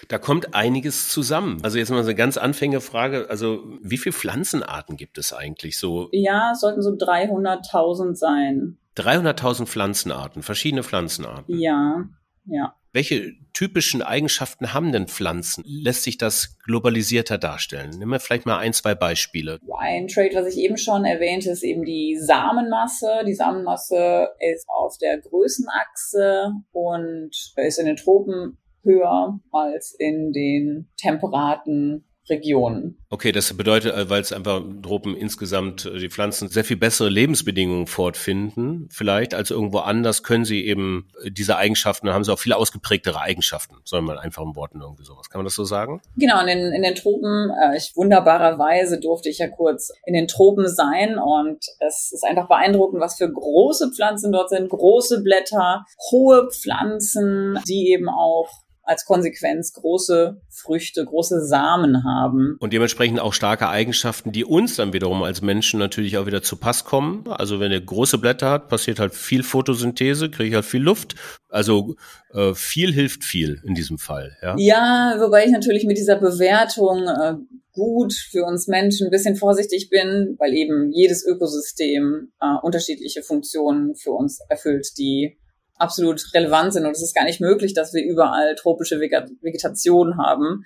Da 0.08 0.18
kommt 0.18 0.54
einiges 0.54 1.10
zusammen. 1.10 1.58
Also 1.62 1.78
jetzt 1.78 1.90
mal 1.90 2.02
so 2.02 2.08
eine 2.08 2.16
ganz 2.16 2.38
Anfängerfrage. 2.38 3.28
Also 3.28 3.64
wie 3.82 3.98
viele 3.98 4.14
Pflanzenarten 4.14 4.96
gibt 4.96 5.18
es 5.18 5.32
eigentlich 5.32 5.78
so? 5.78 6.08
Ja, 6.12 6.52
es 6.52 6.60
sollten 6.60 6.82
so 6.82 6.90
300.000 6.90 8.14
sein. 8.14 8.78
300.000 8.96 9.66
Pflanzenarten, 9.66 10.42
verschiedene 10.42 10.82
Pflanzenarten. 10.82 11.58
Ja, 11.58 12.04
ja. 12.46 12.74
Welche 12.92 13.34
typischen 13.52 14.02
Eigenschaften 14.02 14.72
haben 14.72 14.90
denn 14.90 15.06
Pflanzen? 15.06 15.62
Lässt 15.64 16.02
sich 16.02 16.18
das 16.18 16.58
globalisierter 16.58 17.38
darstellen? 17.38 17.90
Nimm 17.96 18.08
mir 18.08 18.18
vielleicht 18.18 18.46
mal 18.46 18.58
ein, 18.58 18.72
zwei 18.72 18.96
Beispiele. 18.96 19.60
Ein 19.78 20.08
Trade, 20.08 20.34
was 20.34 20.52
ich 20.52 20.58
eben 20.60 20.76
schon 20.76 21.04
erwähnte, 21.04 21.50
ist 21.50 21.62
eben 21.62 21.84
die 21.84 22.18
Samenmasse. 22.20 23.22
Die 23.26 23.34
Samenmasse 23.34 24.30
ist 24.40 24.68
auf 24.68 24.98
der 24.98 25.20
Größenachse 25.20 26.52
und 26.72 27.30
ist 27.56 27.78
in 27.78 27.86
den 27.86 27.96
Tropen 27.96 28.58
höher 28.82 29.38
als 29.52 29.94
in 29.96 30.32
den 30.32 30.88
temperaten 30.96 32.04
Regionen. 32.28 32.98
Okay, 33.08 33.32
das 33.32 33.52
bedeutet, 33.54 33.94
äh, 33.94 34.08
weil 34.10 34.20
es 34.20 34.32
einfach 34.32 34.62
Tropen 34.82 35.16
insgesamt 35.16 35.84
äh, 35.84 35.98
die 35.98 36.10
Pflanzen 36.10 36.48
sehr 36.48 36.64
viel 36.64 36.76
bessere 36.76 37.08
Lebensbedingungen 37.08 37.86
fortfinden, 37.86 38.88
vielleicht 38.90 39.34
als 39.34 39.50
irgendwo 39.50 39.78
anders, 39.78 40.22
können 40.22 40.44
sie 40.44 40.64
eben 40.64 41.08
äh, 41.24 41.30
diese 41.30 41.56
Eigenschaften, 41.56 42.06
dann 42.06 42.14
haben 42.14 42.24
sie 42.24 42.32
auch 42.32 42.38
viel 42.38 42.52
ausgeprägtere 42.52 43.20
Eigenschaften, 43.20 43.76
soll 43.84 44.02
man 44.02 44.18
einfach 44.18 44.42
in 44.42 44.54
Worten 44.54 44.80
irgendwie 44.80 45.04
sowas. 45.04 45.28
Kann 45.28 45.40
man 45.40 45.46
das 45.46 45.54
so 45.54 45.64
sagen? 45.64 46.00
Genau, 46.16 46.40
in 46.40 46.46
den, 46.46 46.72
in 46.72 46.82
den 46.82 46.94
Tropen, 46.94 47.50
ich 47.76 47.92
wunderbarerweise 47.96 49.00
durfte 49.00 49.28
ich 49.28 49.38
ja 49.38 49.48
kurz 49.48 49.92
in 50.04 50.14
den 50.14 50.28
Tropen 50.28 50.68
sein 50.68 51.18
und 51.18 51.64
es 51.80 52.12
ist 52.12 52.24
einfach 52.24 52.48
beeindruckend, 52.48 53.00
was 53.00 53.16
für 53.16 53.30
große 53.30 53.92
Pflanzen 53.94 54.32
dort 54.32 54.50
sind, 54.50 54.68
große 54.68 55.22
Blätter, 55.22 55.84
hohe 56.10 56.48
Pflanzen, 56.50 57.58
die 57.66 57.90
eben 57.92 58.08
auch 58.08 58.48
als 58.90 59.04
Konsequenz 59.04 59.72
große 59.72 60.40
Früchte, 60.48 61.04
große 61.04 61.46
Samen 61.46 62.02
haben. 62.04 62.56
Und 62.58 62.72
dementsprechend 62.72 63.20
auch 63.20 63.32
starke 63.32 63.68
Eigenschaften, 63.68 64.32
die 64.32 64.44
uns 64.44 64.74
dann 64.74 64.92
wiederum 64.92 65.22
als 65.22 65.42
Menschen 65.42 65.78
natürlich 65.78 66.18
auch 66.18 66.26
wieder 66.26 66.42
zu 66.42 66.56
Pass 66.56 66.84
kommen. 66.84 67.24
Also 67.28 67.60
wenn 67.60 67.70
er 67.70 67.80
große 67.80 68.18
Blätter 68.18 68.50
hat, 68.50 68.68
passiert 68.68 68.98
halt 68.98 69.14
viel 69.14 69.44
Photosynthese, 69.44 70.28
kriege 70.28 70.48
ich 70.48 70.54
halt 70.56 70.64
viel 70.64 70.82
Luft. 70.82 71.14
Also 71.48 71.94
äh, 72.34 72.52
viel 72.54 72.92
hilft 72.92 73.22
viel 73.22 73.62
in 73.64 73.74
diesem 73.74 73.98
Fall. 73.98 74.36
Ja, 74.42 74.56
ja 74.58 75.16
wobei 75.20 75.44
ich 75.44 75.52
natürlich 75.52 75.84
mit 75.84 75.96
dieser 75.96 76.16
Bewertung 76.16 77.06
äh, 77.06 77.34
gut 77.72 78.12
für 78.12 78.44
uns 78.44 78.66
Menschen 78.66 79.06
ein 79.06 79.10
bisschen 79.12 79.36
vorsichtig 79.36 79.88
bin, 79.88 80.34
weil 80.38 80.52
eben 80.52 80.90
jedes 80.92 81.24
Ökosystem 81.24 82.32
äh, 82.40 82.56
unterschiedliche 82.62 83.22
Funktionen 83.22 83.94
für 83.94 84.10
uns 84.10 84.40
erfüllt, 84.48 84.98
die 84.98 85.38
absolut 85.80 86.22
relevant 86.34 86.72
sind. 86.72 86.86
Und 86.86 86.92
es 86.92 87.02
ist 87.02 87.14
gar 87.14 87.24
nicht 87.24 87.40
möglich, 87.40 87.74
dass 87.74 87.92
wir 87.94 88.04
überall 88.04 88.54
tropische 88.54 89.00
Vegetation 89.00 90.18
haben. 90.18 90.64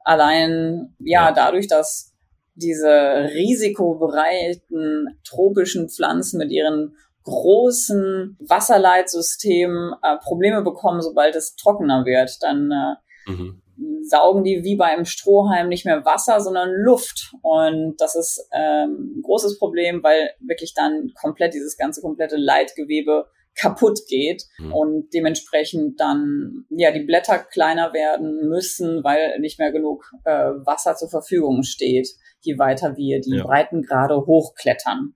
Allein, 0.00 0.94
ja, 0.98 1.32
dadurch, 1.32 1.68
dass 1.68 2.12
diese 2.54 3.30
risikobereiten 3.34 5.18
tropischen 5.24 5.88
Pflanzen 5.88 6.38
mit 6.38 6.50
ihren 6.50 6.96
großen 7.24 8.36
Wasserleitsystemen 8.40 9.94
äh, 10.02 10.18
Probleme 10.18 10.62
bekommen, 10.62 11.00
sobald 11.00 11.34
es 11.34 11.56
trockener 11.56 12.04
wird, 12.04 12.36
dann 12.42 12.70
äh, 12.70 13.30
mhm. 13.30 13.62
saugen 14.04 14.44
die 14.44 14.62
wie 14.62 14.76
beim 14.76 15.04
Strohhalm 15.04 15.68
nicht 15.68 15.86
mehr 15.86 16.04
Wasser, 16.04 16.40
sondern 16.40 16.70
Luft. 16.70 17.32
Und 17.42 17.96
das 17.98 18.14
ist 18.14 18.46
ähm, 18.52 19.16
ein 19.16 19.22
großes 19.22 19.58
Problem, 19.58 20.02
weil 20.02 20.30
wirklich 20.40 20.74
dann 20.74 21.12
komplett 21.20 21.54
dieses 21.54 21.76
ganze 21.78 22.02
komplette 22.02 22.36
Leitgewebe 22.36 23.26
kaputt 23.56 24.00
geht 24.08 24.44
mhm. 24.58 24.72
und 24.72 25.14
dementsprechend 25.14 26.00
dann 26.00 26.64
ja 26.70 26.90
die 26.90 27.04
Blätter 27.04 27.38
kleiner 27.38 27.92
werden 27.92 28.48
müssen, 28.48 29.04
weil 29.04 29.38
nicht 29.40 29.58
mehr 29.58 29.72
genug 29.72 30.10
äh, 30.24 30.32
Wasser 30.32 30.96
zur 30.96 31.08
Verfügung 31.08 31.62
steht, 31.62 32.08
je 32.40 32.58
weiter 32.58 32.96
wir 32.96 33.20
die 33.20 33.36
ja. 33.36 33.44
Breitengrade 33.44 34.16
hochklettern. 34.26 35.14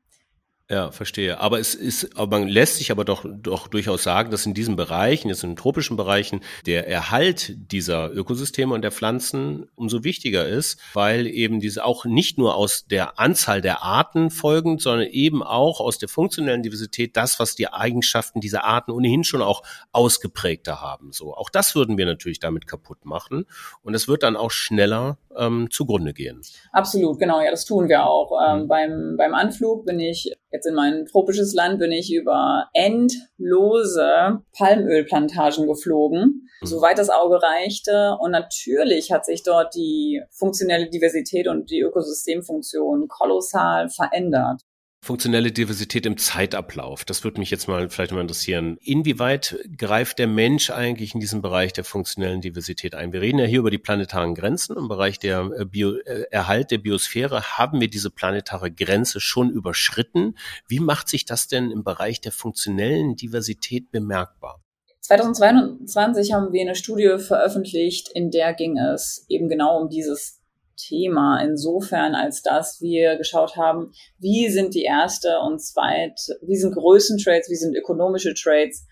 Ja, 0.70 0.90
verstehe. 0.90 1.40
Aber 1.40 1.58
es 1.58 1.74
ist, 1.74 2.18
aber 2.18 2.40
man 2.40 2.48
lässt 2.48 2.76
sich 2.76 2.90
aber 2.90 3.06
doch, 3.06 3.24
doch 3.26 3.68
durchaus 3.68 4.02
sagen, 4.02 4.30
dass 4.30 4.44
in 4.44 4.52
diesen 4.52 4.76
Bereichen, 4.76 5.30
jetzt 5.30 5.42
in 5.42 5.52
den 5.52 5.56
tropischen 5.56 5.96
Bereichen, 5.96 6.42
der 6.66 6.86
Erhalt 6.86 7.54
dieser 7.72 8.12
Ökosysteme 8.12 8.74
und 8.74 8.82
der 8.82 8.92
Pflanzen 8.92 9.70
umso 9.76 10.04
wichtiger 10.04 10.46
ist, 10.46 10.78
weil 10.92 11.26
eben 11.26 11.60
diese 11.60 11.86
auch 11.86 12.04
nicht 12.04 12.36
nur 12.36 12.54
aus 12.54 12.86
der 12.86 13.18
Anzahl 13.18 13.62
der 13.62 13.82
Arten 13.82 14.30
folgend, 14.30 14.82
sondern 14.82 15.06
eben 15.06 15.42
auch 15.42 15.80
aus 15.80 15.96
der 15.96 16.10
funktionellen 16.10 16.62
Diversität 16.62 17.16
das, 17.16 17.40
was 17.40 17.54
die 17.54 17.72
Eigenschaften 17.72 18.42
dieser 18.42 18.64
Arten 18.64 18.90
ohnehin 18.90 19.24
schon 19.24 19.40
auch 19.40 19.62
ausgeprägter 19.92 20.82
haben. 20.82 21.12
So, 21.12 21.34
auch 21.34 21.48
das 21.48 21.74
würden 21.76 21.96
wir 21.96 22.04
natürlich 22.04 22.40
damit 22.40 22.66
kaputt 22.66 23.06
machen. 23.06 23.46
Und 23.82 23.94
es 23.94 24.06
wird 24.06 24.22
dann 24.22 24.36
auch 24.36 24.50
schneller 24.50 25.16
ähm, 25.34 25.68
zugrunde 25.70 26.12
gehen. 26.12 26.42
Absolut, 26.72 27.18
genau, 27.18 27.40
ja, 27.40 27.50
das 27.50 27.64
tun 27.64 27.88
wir 27.88 28.04
auch. 28.04 28.32
Ähm, 28.46 28.62
mhm. 28.62 28.68
beim, 28.68 29.14
beim 29.16 29.34
Anflug 29.34 29.86
bin 29.86 29.98
ich 30.00 30.32
jetzt 30.58 30.66
in 30.66 30.74
mein 30.74 31.06
tropisches 31.06 31.54
Land 31.54 31.78
bin 31.78 31.92
ich 31.92 32.12
über 32.12 32.68
endlose 32.74 34.40
Palmölplantagen 34.56 35.66
geflogen, 35.66 36.48
mhm. 36.60 36.66
soweit 36.66 36.98
das 36.98 37.10
Auge 37.10 37.40
reichte. 37.40 38.16
Und 38.20 38.32
natürlich 38.32 39.12
hat 39.12 39.24
sich 39.24 39.42
dort 39.44 39.74
die 39.74 40.20
funktionelle 40.30 40.90
Diversität 40.90 41.46
und 41.48 41.70
die 41.70 41.80
Ökosystemfunktion 41.80 43.08
kolossal 43.08 43.88
verändert. 43.88 44.62
Funktionelle 45.00 45.52
Diversität 45.52 46.06
im 46.06 46.18
Zeitablauf. 46.18 47.04
Das 47.04 47.22
würde 47.22 47.38
mich 47.38 47.50
jetzt 47.50 47.68
mal 47.68 47.88
vielleicht 47.88 48.12
mal 48.12 48.20
interessieren. 48.20 48.76
Inwieweit 48.82 49.58
greift 49.76 50.18
der 50.18 50.26
Mensch 50.26 50.70
eigentlich 50.70 51.14
in 51.14 51.20
diesem 51.20 51.40
Bereich 51.40 51.72
der 51.72 51.84
funktionellen 51.84 52.40
Diversität 52.40 52.94
ein? 52.94 53.12
Wir 53.12 53.20
reden 53.20 53.38
ja 53.38 53.44
hier 53.46 53.60
über 53.60 53.70
die 53.70 53.78
planetaren 53.78 54.34
Grenzen. 54.34 54.76
Im 54.76 54.88
Bereich 54.88 55.18
der 55.18 55.50
äh, 55.56 55.64
Bio, 55.64 55.94
äh, 55.98 56.24
Erhalt 56.30 56.72
der 56.72 56.78
Biosphäre 56.78 57.56
haben 57.56 57.80
wir 57.80 57.88
diese 57.88 58.10
planetare 58.10 58.72
Grenze 58.72 59.20
schon 59.20 59.50
überschritten. 59.50 60.36
Wie 60.66 60.80
macht 60.80 61.08
sich 61.08 61.24
das 61.24 61.46
denn 61.46 61.70
im 61.70 61.84
Bereich 61.84 62.20
der 62.20 62.32
funktionellen 62.32 63.14
Diversität 63.14 63.90
bemerkbar? 63.92 64.62
2022 65.00 66.34
haben 66.34 66.52
wir 66.52 66.60
eine 66.60 66.74
Studie 66.74 67.16
veröffentlicht, 67.18 68.10
in 68.12 68.30
der 68.30 68.52
ging 68.52 68.76
es 68.76 69.24
eben 69.28 69.48
genau 69.48 69.80
um 69.80 69.88
dieses 69.88 70.37
Thema 70.78 71.40
insofern, 71.42 72.14
als 72.14 72.42
dass 72.42 72.80
wir 72.80 73.16
geschaut 73.16 73.56
haben, 73.56 73.92
wie 74.18 74.48
sind 74.48 74.74
die 74.74 74.84
erste 74.84 75.40
und 75.40 75.60
zweite, 75.60 76.38
wie 76.42 76.56
sind 76.56 76.74
Größentrades, 76.74 77.50
wie 77.50 77.56
sind 77.56 77.76
ökonomische 77.76 78.34
Trades 78.34 78.86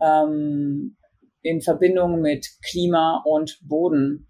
ähm, 0.00 0.96
in 1.42 1.60
Verbindung 1.60 2.20
mit 2.20 2.46
Klima 2.68 3.22
und 3.26 3.58
Boden. 3.62 4.28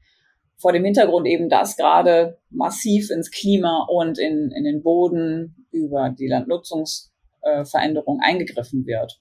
Vor 0.57 0.73
dem 0.73 0.85
Hintergrund 0.85 1.27
eben, 1.27 1.49
dass 1.49 1.77
gerade 1.77 2.39
massiv 2.51 3.11
ins 3.11 3.31
Klima 3.31 3.87
und 3.89 4.19
in, 4.19 4.51
in 4.57 4.65
den 4.65 4.83
Boden 4.83 5.67
über 5.71 6.11
die 6.11 6.29
Landnutzungsveränderung 6.29 8.21
äh, 8.23 8.27
eingegriffen 8.27 8.87
wird. 8.87 9.21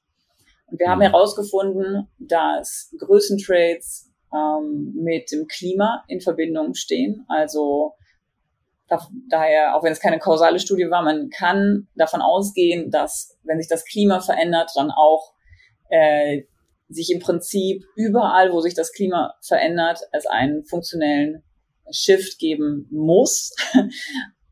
Und 0.67 0.79
wir 0.79 0.89
haben 0.89 0.99
mhm. 0.99 1.03
herausgefunden, 1.11 2.07
dass 2.17 2.95
Größentrades 2.97 4.12
ähm, 4.33 4.93
mit 4.95 5.31
dem 5.31 5.47
Klima 5.47 6.03
in 6.07 6.21
Verbindung 6.21 6.73
stehen. 6.73 7.25
Also 7.27 7.93
da, 8.87 9.07
daher, 9.29 9.75
auch 9.75 9.83
wenn 9.83 9.91
es 9.91 9.99
keine 9.99 10.19
kausale 10.19 10.59
Studie 10.59 10.89
war, 10.89 11.03
man 11.03 11.29
kann 11.29 11.87
davon 11.95 12.21
ausgehen, 12.21 12.91
dass 12.91 13.37
wenn 13.43 13.59
sich 13.59 13.69
das 13.69 13.85
Klima 13.85 14.19
verändert, 14.19 14.71
dann 14.75 14.91
auch 14.91 15.33
äh, 15.89 16.43
sich 16.89 17.11
im 17.11 17.19
Prinzip 17.19 17.83
überall, 17.95 18.51
wo 18.51 18.59
sich 18.61 18.73
das 18.73 18.91
Klima 18.91 19.35
verändert, 19.41 19.99
es 20.11 20.25
einen 20.25 20.65
funktionellen 20.65 21.43
Shift 21.91 22.39
geben 22.39 22.87
muss. 22.91 23.55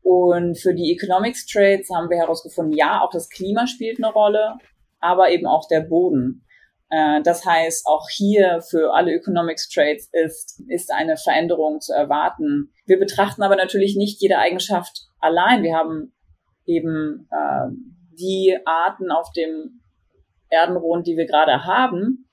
Und 0.02 0.58
für 0.58 0.74
die 0.74 0.92
Economics 0.92 1.46
Trades 1.46 1.88
haben 1.94 2.10
wir 2.10 2.18
herausgefunden, 2.18 2.76
ja, 2.76 3.00
auch 3.02 3.10
das 3.10 3.28
Klima 3.28 3.66
spielt 3.66 4.02
eine 4.02 4.12
Rolle, 4.12 4.56
aber 4.98 5.30
eben 5.30 5.46
auch 5.46 5.68
der 5.68 5.80
Boden. 5.80 6.44
Äh, 6.92 7.22
das 7.22 7.44
heißt, 7.44 7.86
auch 7.86 8.08
hier 8.10 8.60
für 8.60 8.92
alle 8.92 9.12
Economics 9.12 9.68
Trades 9.70 10.10
ist, 10.12 10.62
ist 10.68 10.92
eine 10.92 11.16
Veränderung 11.16 11.80
zu 11.80 11.92
erwarten. 11.94 12.70
Wir 12.86 12.98
betrachten 12.98 13.42
aber 13.42 13.56
natürlich 13.56 13.96
nicht 13.96 14.20
jede 14.20 14.38
Eigenschaft 14.38 15.06
allein. 15.18 15.62
Wir 15.62 15.74
haben 15.74 16.12
eben 16.66 17.28
äh, 17.30 17.70
die 18.20 18.58
Arten 18.66 19.10
auf 19.10 19.32
dem 19.32 19.80
Erdenrund, 20.50 21.06
die 21.06 21.16
wir 21.16 21.24
gerade 21.24 21.64
haben 21.64 22.28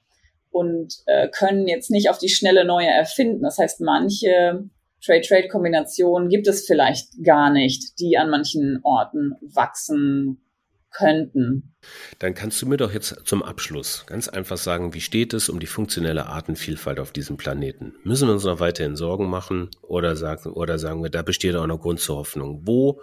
und 0.52 0.94
äh, 1.06 1.30
können 1.30 1.68
jetzt 1.70 1.90
nicht 1.90 2.10
auf 2.10 2.18
die 2.18 2.28
schnelle 2.28 2.66
neue 2.66 2.90
erfinden. 2.90 3.44
Das 3.44 3.58
heißt, 3.60 3.80
manche 3.80 4.70
Trade-Trade-Kombinationen 5.06 6.28
gibt 6.28 6.48
es 6.50 6.68
vielleicht 6.68 7.24
gar 7.24 7.50
nicht, 7.50 7.98
die 8.02 8.18
an 8.18 8.30
manchen 8.30 8.82
Orten 8.84 9.36
wachsen 9.42 10.42
könnten. 10.92 11.74
Dann 12.20 12.34
kannst 12.34 12.62
du 12.62 12.68
mir 12.68 12.78
doch 12.78 12.94
jetzt 12.94 13.16
zum 13.26 13.44
Abschluss 13.44 14.06
ganz 14.08 14.28
einfach 14.28 14.58
sagen, 14.58 14.94
wie 14.94 15.02
steht 15.02 15.34
es 15.34 15.50
um 15.50 15.60
die 15.60 15.68
funktionelle 15.68 16.26
Artenvielfalt 16.26 17.00
auf 17.00 17.12
diesem 17.12 17.38
Planeten? 17.38 17.94
Müssen 18.04 18.28
wir 18.28 18.34
uns 18.34 18.44
noch 18.44 18.60
weiterhin 18.60 18.96
Sorgen 18.96 19.30
machen 19.30 19.70
oder 19.82 20.16
sagen, 20.16 20.52
oder 20.52 20.80
sagen 20.80 21.02
wir, 21.04 21.10
da 21.10 21.22
besteht 21.22 21.56
auch 21.56 21.68
noch 21.68 21.80
Grund 21.80 22.00
zur 22.00 22.18
Hoffnung? 22.18 22.62
Wo, 22.66 23.02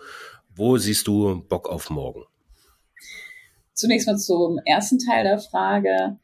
wo 0.55 0.77
siehst 0.79 1.07
du 1.07 1.43
Bock 1.49 1.69
auf 1.69 1.91
morgen? 1.91 2.25
Zunächst 3.73 4.07
mal 4.07 4.17
zum 4.17 4.59
ersten 4.65 4.99
Teil 4.99 5.25
der 5.25 5.39
Frage 5.39 6.19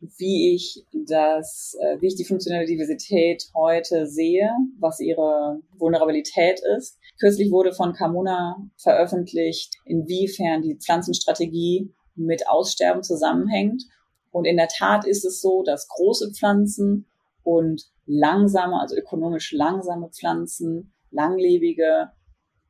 wie 0.00 0.54
ich 0.54 0.84
das, 0.92 1.76
äh, 1.80 2.00
wie 2.00 2.06
ich 2.08 2.16
die 2.16 2.24
funktionelle 2.24 2.66
Diversität 2.66 3.44
heute 3.54 4.06
sehe, 4.06 4.50
was 4.78 5.00
ihre 5.00 5.60
Vulnerabilität 5.76 6.60
ist. 6.76 6.98
Kürzlich 7.20 7.50
wurde 7.50 7.72
von 7.72 7.92
Carmona 7.92 8.56
veröffentlicht, 8.76 9.74
inwiefern 9.84 10.62
die 10.62 10.76
Pflanzenstrategie 10.76 11.92
mit 12.14 12.48
Aussterben 12.48 13.02
zusammenhängt. 13.02 13.84
Und 14.30 14.46
in 14.46 14.56
der 14.56 14.68
Tat 14.68 15.06
ist 15.06 15.24
es 15.24 15.40
so, 15.40 15.62
dass 15.62 15.88
große 15.88 16.32
Pflanzen 16.32 17.06
und 17.42 17.84
langsame, 18.06 18.80
also 18.80 18.96
ökonomisch 18.96 19.52
langsame 19.52 20.08
Pflanzen, 20.08 20.94
langlebige, 21.10 22.10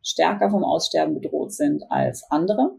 stärker 0.03 0.51
vom 0.51 0.65
Aussterben 0.65 1.15
bedroht 1.15 1.53
sind 1.53 1.85
als 1.89 2.25
andere. 2.31 2.77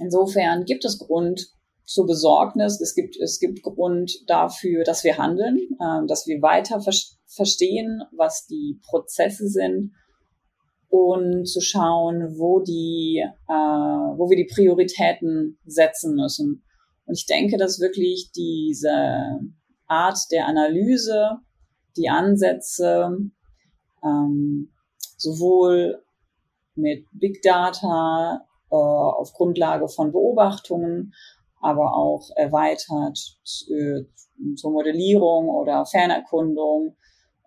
Insofern 0.00 0.64
gibt 0.64 0.84
es 0.84 0.98
Grund, 0.98 1.52
zur 1.84 2.06
Besorgnis. 2.06 2.80
Es 2.80 2.94
gibt, 2.94 3.16
es 3.16 3.38
gibt 3.38 3.62
Grund 3.62 4.28
dafür, 4.28 4.84
dass 4.84 5.04
wir 5.04 5.18
handeln, 5.18 5.58
äh, 5.58 6.06
dass 6.06 6.26
wir 6.26 6.40
weiter 6.42 6.80
ver 6.80 6.92
verstehen, 7.26 8.02
was 8.14 8.46
die 8.46 8.78
Prozesse 8.84 9.48
sind 9.48 9.92
und 10.92 11.46
zu 11.46 11.62
schauen, 11.62 12.38
wo 12.38 12.60
die, 12.60 13.24
äh, 13.48 13.52
wo 13.52 14.28
wir 14.28 14.36
die 14.36 14.52
Prioritäten 14.52 15.58
setzen 15.64 16.14
müssen. 16.14 16.62
Und 17.06 17.16
ich 17.16 17.24
denke, 17.24 17.56
dass 17.56 17.80
wirklich 17.80 18.30
diese 18.36 19.40
Art 19.86 20.18
der 20.30 20.46
Analyse, 20.46 21.38
die 21.96 22.10
Ansätze, 22.10 23.08
ähm, 24.04 24.70
sowohl 25.16 26.04
mit 26.74 27.06
Big 27.12 27.40
Data 27.40 28.42
äh, 28.70 28.74
auf 28.74 29.32
Grundlage 29.32 29.88
von 29.88 30.12
Beobachtungen, 30.12 31.14
aber 31.62 31.96
auch 31.96 32.28
erweitert 32.36 33.18
äh, 33.70 34.04
zur 34.56 34.72
Modellierung 34.72 35.48
oder 35.48 35.86
Fernerkundung 35.86 36.96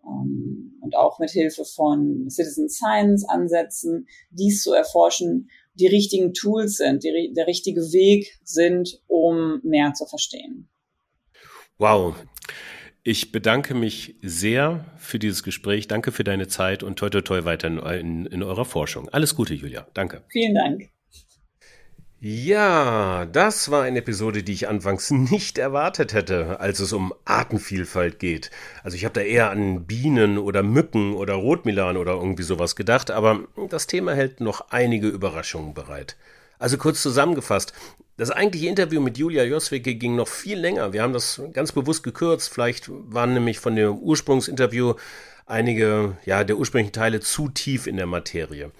und 0.05 0.95
auch 0.95 1.19
mit 1.19 1.31
Hilfe 1.31 1.65
von 1.65 2.29
Citizen 2.29 2.69
Science 2.69 3.27
Ansätzen, 3.27 4.07
dies 4.29 4.61
zu 4.61 4.73
erforschen, 4.73 5.49
die 5.73 5.87
richtigen 5.87 6.33
Tools 6.33 6.77
sind, 6.77 7.03
die, 7.03 7.33
der 7.35 7.47
richtige 7.47 7.81
Weg 7.91 8.37
sind, 8.43 9.01
um 9.07 9.59
mehr 9.63 9.93
zu 9.93 10.05
verstehen. 10.05 10.69
Wow. 11.77 12.15
Ich 13.03 13.31
bedanke 13.31 13.75
mich 13.75 14.15
sehr 14.21 14.85
für 14.97 15.19
dieses 15.19 15.43
Gespräch. 15.43 15.87
Danke 15.87 16.11
für 16.11 16.23
deine 16.23 16.47
Zeit 16.47 16.81
und 16.81 16.97
toi 16.97 17.09
toi 17.09 17.21
toi 17.21 17.45
weiter 17.45 17.67
in, 17.67 17.77
in, 17.77 18.25
in 18.25 18.43
eurer 18.43 18.65
Forschung. 18.65 19.09
Alles 19.09 19.35
Gute, 19.35 19.53
Julia. 19.53 19.87
Danke. 19.93 20.23
Vielen 20.29 20.55
Dank. 20.55 20.94
Ja, 22.21 23.25
das 23.25 23.69
war 23.69 23.84
eine 23.84 23.99
Episode, 23.99 24.41
die 24.41 24.54
ich 24.54 24.67
anfangs 24.67 25.12
nicht 25.12 25.58
erwartet 25.58 26.13
hätte, 26.13 26.60
als 26.60 26.80
es 26.80 26.93
um 26.93 27.13
Artenvielfalt 27.25 28.19
geht. 28.19 28.51
Also 28.84 28.95
ich 28.95 29.06
habe 29.06 29.13
da 29.13 29.21
eher 29.21 29.51
an 29.51 29.86
Bienen 29.86 30.38
oder 30.38 30.63
Mücken 30.63 31.13
oder 31.13 31.34
Rotmilan 31.34 31.97
oder 31.97 32.13
irgendwie 32.13 32.43
sowas 32.43 32.75
gedacht, 32.75 33.12
aber 33.12 33.41
das 33.69 33.88
Thema 33.88 34.15
hält 34.15 34.39
noch 34.39 34.71
einige 34.71 35.08
Überraschungen 35.08 35.73
bereit. 35.73 36.15
Also 36.58 36.78
kurz 36.78 37.01
zusammengefasst, 37.01 37.73
das 38.17 38.32
eigentliche 38.32 38.69
Interview 38.69 39.01
mit 39.01 39.17
Julia 39.17 39.43
Joswicke 39.43 39.95
ging 39.95 40.15
noch 40.15 40.30
viel 40.30 40.58
länger. 40.58 40.93
Wir 40.93 41.04
haben 41.04 41.12
das 41.12 41.41
ganz 41.51 41.73
bewusst 41.73 42.01
gekürzt. 42.01 42.49
Vielleicht 42.49 42.89
waren 42.89 43.34
nämlich 43.34 43.60
von 43.60 43.75
dem 43.75 43.97
Ursprungsinterview 43.97 44.93
einige, 45.45 46.17
ja, 46.25 46.45
der 46.45 46.58
ursprünglichen 46.58 46.93
Teile 46.93 47.19
zu 47.19 47.49
tief 47.49 47.88
in 47.88 47.97
der 47.97 48.06
Materie. 48.06 48.71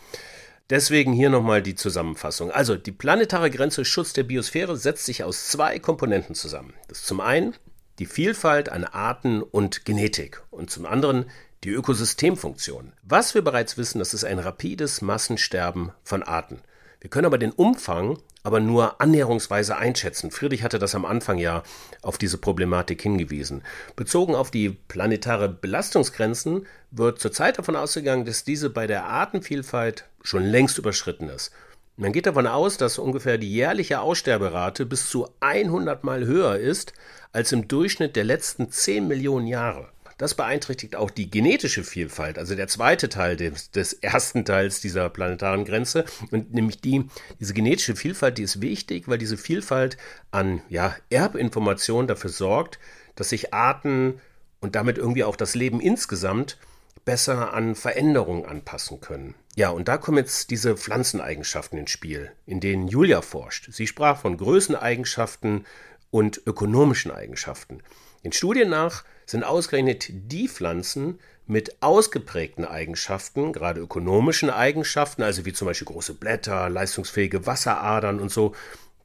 Deswegen 0.69 1.13
hier 1.13 1.30
nochmal 1.30 1.62
die 1.62 1.75
Zusammenfassung. 1.75 2.49
Also, 2.49 2.75
die 2.75 2.91
planetare 2.91 3.51
Grenze 3.51 3.86
Schutz 3.86 4.13
der 4.13 4.23
Biosphäre 4.23 4.78
setzt 4.78 5.06
sich 5.06 5.23
aus 5.23 5.47
zwei 5.47 5.78
Komponenten 5.78 6.34
zusammen. 6.34 6.73
Das 6.88 6.99
ist 6.99 7.08
zum 7.08 7.21
einen 7.21 7.54
die 7.99 8.08
Vielfalt 8.08 8.69
an 8.69 8.84
Arten 8.84 9.43
und 9.43 9.86
Genetik 9.86 10.41
und 10.49 10.71
zum 10.71 10.86
anderen 10.86 11.25
die 11.63 11.69
Ökosystemfunktion. 11.69 12.93
Was 13.04 13.36
wir 13.36 13.43
bereits 13.43 13.78
wissen, 13.78 13.99
das 13.99 14.13
ist 14.13 14.25
ein 14.25 14.39
rapides 14.39 15.01
Massensterben 15.01 15.91
von 16.04 16.23
Arten. 16.23 16.62
Wir 16.99 17.12
können 17.12 17.28
aber 17.28 17.38
den 17.38 17.51
Umfang 17.51 18.17
aber 18.41 18.60
nur 18.60 19.01
annäherungsweise 19.01 19.78
einschätzen. 19.78 20.30
Friedrich 20.30 20.63
hatte 20.63 20.78
das 20.78 20.93
am 20.93 21.06
Anfang 21.06 21.39
ja 21.39 21.63
auf 22.01 22.17
diese 22.17 22.38
Problematik 22.38 23.01
hingewiesen. 23.01 23.63
Bezogen 23.95 24.36
auf 24.36 24.51
die 24.51 24.69
planetare 24.69 25.49
Belastungsgrenzen 25.49 26.67
wird 26.91 27.19
zurzeit 27.19 27.58
davon 27.58 27.75
ausgegangen, 27.75 28.25
dass 28.25 28.43
diese 28.43 28.69
bei 28.69 28.86
der 28.86 29.06
Artenvielfalt 29.06 30.06
schon 30.25 30.43
längst 30.43 30.77
überschritten 30.77 31.29
ist. 31.29 31.51
Man 31.97 32.11
geht 32.11 32.25
davon 32.25 32.45
aus, 32.45 32.77
dass 32.77 32.97
ungefähr 32.97 33.38
die 33.38 33.53
jährliche 33.53 34.01
Aussterberate 34.01 34.85
bis 34.85 35.09
zu 35.09 35.29
100 35.39 36.03
Mal 36.03 36.25
höher 36.25 36.57
ist 36.57 36.91
als 37.31 37.53
im 37.53 37.69
Durchschnitt 37.69 38.17
der 38.17 38.25
letzten 38.25 38.69
10 38.69 39.07
Millionen 39.07 39.47
Jahre. 39.47 39.89
Das 40.17 40.33
beeinträchtigt 40.33 40.95
auch 40.95 41.09
die 41.09 41.29
genetische 41.29 41.83
Vielfalt, 41.83 42.38
also 42.38 42.55
der 42.55 42.69
zweite 42.69 43.09
Teil 43.09 43.35
des, 43.35 43.71
des 43.71 43.93
ersten 43.93 44.45
Teils 44.45 44.79
dieser 44.79 45.09
planetaren 45.09 45.65
Grenze. 45.65 46.05
Und 46.31 46.53
nämlich 46.53 46.79
die, 46.79 47.05
diese 47.39 47.53
genetische 47.53 47.97
Vielfalt, 47.97 48.38
die 48.38 48.43
ist 48.43 48.61
wichtig, 48.61 49.09
weil 49.09 49.17
diese 49.17 49.38
Vielfalt 49.38 49.97
an 50.31 50.61
ja, 50.69 50.95
Erbinformationen 51.09 52.07
dafür 52.07 52.29
sorgt, 52.29 52.79
dass 53.15 53.29
sich 53.29 53.53
Arten 53.53 54.21
und 54.61 54.75
damit 54.75 54.97
irgendwie 54.97 55.25
auch 55.25 55.35
das 55.35 55.53
Leben 55.53 55.81
insgesamt 55.81 56.57
besser 57.03 57.53
an 57.53 57.75
Veränderungen 57.75 58.45
anpassen 58.45 59.01
können. 59.01 59.35
Ja, 59.56 59.70
und 59.70 59.88
da 59.88 59.98
kommen 59.98 60.18
jetzt 60.18 60.52
diese 60.52 60.76
Pflanzeneigenschaften 60.76 61.80
ins 61.80 61.91
Spiel, 61.91 62.32
in 62.46 62.60
denen 62.60 62.89
Julia 62.89 63.22
forscht. 63.22 63.72
Sie 63.72 63.88
sprach 63.88 64.20
von 64.20 64.36
Größeneigenschaften 64.36 65.65
und 66.12 66.41
ökonomischen 66.46 67.12
Eigenschaften. 67.12 67.82
Den 68.26 68.34
Studien 68.34 68.70
nach 68.70 69.06
sind 69.26 69.46
ausgerechnet 69.46 70.08
die 70.10 70.50
Pflanzen 70.50 71.20
mit 71.48 71.82
ausgeprägten 71.82 72.65
Eigenschaften, 72.65 73.54
gerade 73.54 73.80
ökonomischen 73.80 74.50
Eigenschaften, 74.50 75.24
also 75.24 75.46
wie 75.46 75.54
zum 75.54 75.68
Beispiel 75.68 75.88
große 75.88 76.15
Blätter, 76.15 76.70
leistungsfähige 76.70 77.46
Wasseradern 77.46 78.20
und 78.20 78.32
so, 78.32 78.54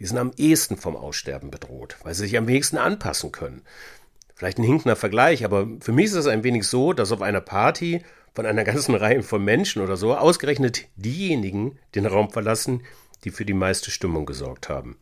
die 0.01 0.07
sind 0.07 0.19
am 0.19 0.33
ehesten 0.37 0.77
vom 0.77 0.97
Aussterben 0.97 1.51
bedroht, 1.51 1.97
weil 2.03 2.15
sie 2.15 2.23
sich 2.23 2.37
am 2.37 2.49
wenigsten 2.49 2.79
anpassen 2.79 3.31
können. 3.31 3.63
Vielleicht 4.35 4.59
ein 4.59 4.65
hinkender 4.65 4.97
Vergleich, 4.97 5.45
aber 5.45 5.69
für 5.81 5.93
mich 5.93 6.07
ist 6.07 6.15
es 6.15 6.27
ein 6.27 6.43
wenig 6.43 6.67
so, 6.67 6.95
dass 6.95 7.13
auf 7.13 7.21
einer 7.21 7.43
Party 7.43 8.03
von 8.35 8.47
einer 8.47 8.65
ganzen 8.65 8.95
Reihe 8.95 9.23
von 9.23 9.45
Menschen 9.45 9.83
oder 9.83 9.97
so 9.97 10.17
ausgerechnet 10.17 10.87
diejenigen 10.97 11.79
den 11.95 12.07
Raum 12.07 12.31
verlassen, 12.31 12.83
die 13.25 13.31
für 13.31 13.45
die 13.45 13.55
meiste 13.55 13.91
Stimmung 13.91 14.27
gesorgt 14.27 14.69
haben. 14.69 14.97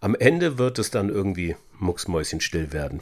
Am 0.00 0.14
Ende 0.14 0.58
wird 0.58 0.78
es 0.78 0.90
dann 0.90 1.08
irgendwie 1.08 1.56
mucksmäuschenstill 1.78 2.72
werden. 2.72 3.00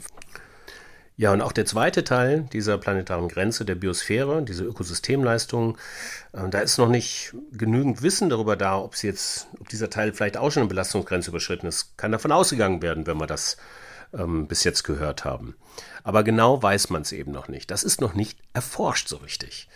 Ja, 1.17 1.33
und 1.33 1.41
auch 1.41 1.51
der 1.51 1.65
zweite 1.65 2.03
Teil 2.03 2.47
dieser 2.53 2.77
planetaren 2.77 3.27
Grenze 3.27 3.65
der 3.65 3.75
Biosphäre, 3.75 4.43
diese 4.43 4.63
Ökosystemleistung, 4.63 5.77
äh, 6.33 6.49
da 6.49 6.59
ist 6.61 6.77
noch 6.77 6.87
nicht 6.89 7.35
genügend 7.51 8.01
Wissen 8.01 8.29
darüber 8.29 8.55
da, 8.55 8.79
ob 8.79 8.95
jetzt, 9.03 9.47
ob 9.59 9.69
dieser 9.69 9.89
Teil 9.89 10.13
vielleicht 10.13 10.37
auch 10.37 10.51
schon 10.51 10.61
eine 10.61 10.69
Belastungsgrenze 10.69 11.29
überschritten 11.29 11.67
ist. 11.67 11.95
Kann 11.97 12.11
davon 12.11 12.31
ausgegangen 12.31 12.81
werden, 12.81 13.05
wenn 13.05 13.19
wir 13.19 13.27
das 13.27 13.57
ähm, 14.13 14.47
bis 14.47 14.63
jetzt 14.63 14.83
gehört 14.83 15.25
haben. 15.25 15.55
Aber 16.03 16.23
genau 16.23 16.61
weiß 16.61 16.89
man 16.89 17.03
es 17.03 17.11
eben 17.11 17.31
noch 17.31 17.47
nicht. 17.47 17.71
Das 17.71 17.83
ist 17.83 18.01
noch 18.01 18.13
nicht 18.13 18.39
erforscht 18.53 19.07
so 19.07 19.17
richtig. 19.17 19.67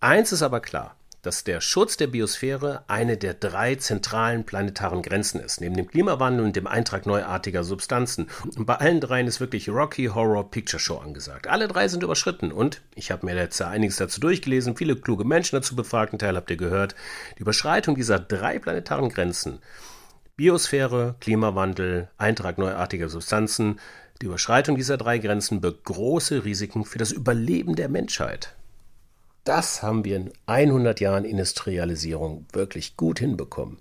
Eins 0.00 0.32
ist 0.32 0.42
aber 0.42 0.60
klar, 0.60 0.96
dass 1.24 1.44
der 1.44 1.60
Schutz 1.60 1.96
der 1.96 2.06
Biosphäre 2.06 2.84
eine 2.86 3.16
der 3.16 3.34
drei 3.34 3.76
zentralen 3.76 4.44
planetaren 4.44 5.00
Grenzen 5.02 5.40
ist, 5.40 5.60
neben 5.60 5.74
dem 5.74 5.88
Klimawandel 5.88 6.44
und 6.44 6.54
dem 6.54 6.66
Eintrag 6.66 7.06
neuartiger 7.06 7.64
Substanzen. 7.64 8.28
Und 8.56 8.66
bei 8.66 8.74
allen 8.74 9.00
dreien 9.00 9.26
ist 9.26 9.40
wirklich 9.40 9.70
Rocky 9.70 10.06
Horror 10.06 10.50
Picture 10.50 10.78
Show 10.80 10.98
angesagt. 10.98 11.46
Alle 11.46 11.68
drei 11.68 11.88
sind 11.88 12.02
überschritten 12.02 12.52
und 12.52 12.82
ich 12.94 13.10
habe 13.10 13.24
mir 13.24 13.34
jetzt 13.34 13.60
einiges 13.62 13.96
dazu 13.96 14.20
durchgelesen, 14.20 14.76
viele 14.76 14.96
kluge 14.96 15.24
Menschen 15.24 15.56
dazu 15.56 15.74
befragt, 15.74 16.12
einen 16.12 16.18
Teil 16.18 16.36
habt 16.36 16.50
ihr 16.50 16.58
gehört. 16.58 16.94
Die 17.38 17.42
Überschreitung 17.42 17.94
dieser 17.94 18.18
drei 18.18 18.58
planetaren 18.58 19.08
Grenzen 19.08 19.60
Biosphäre, 20.36 21.14
Klimawandel, 21.20 22.08
Eintrag 22.18 22.58
neuartiger 22.58 23.08
Substanzen. 23.08 23.78
Die 24.20 24.26
Überschreitung 24.26 24.76
dieser 24.76 24.96
drei 24.96 25.18
Grenzen 25.18 25.60
birgt 25.60 25.84
große 25.84 26.44
Risiken 26.44 26.84
für 26.84 26.98
das 26.98 27.12
Überleben 27.12 27.76
der 27.76 27.88
Menschheit. 27.88 28.56
Das 29.44 29.84
haben 29.84 30.04
wir 30.04 30.16
in 30.16 30.32
100 30.46 30.98
Jahren 30.98 31.24
Industrialisierung 31.24 32.46
wirklich 32.52 32.96
gut 32.96 33.20
hinbekommen. 33.20 33.78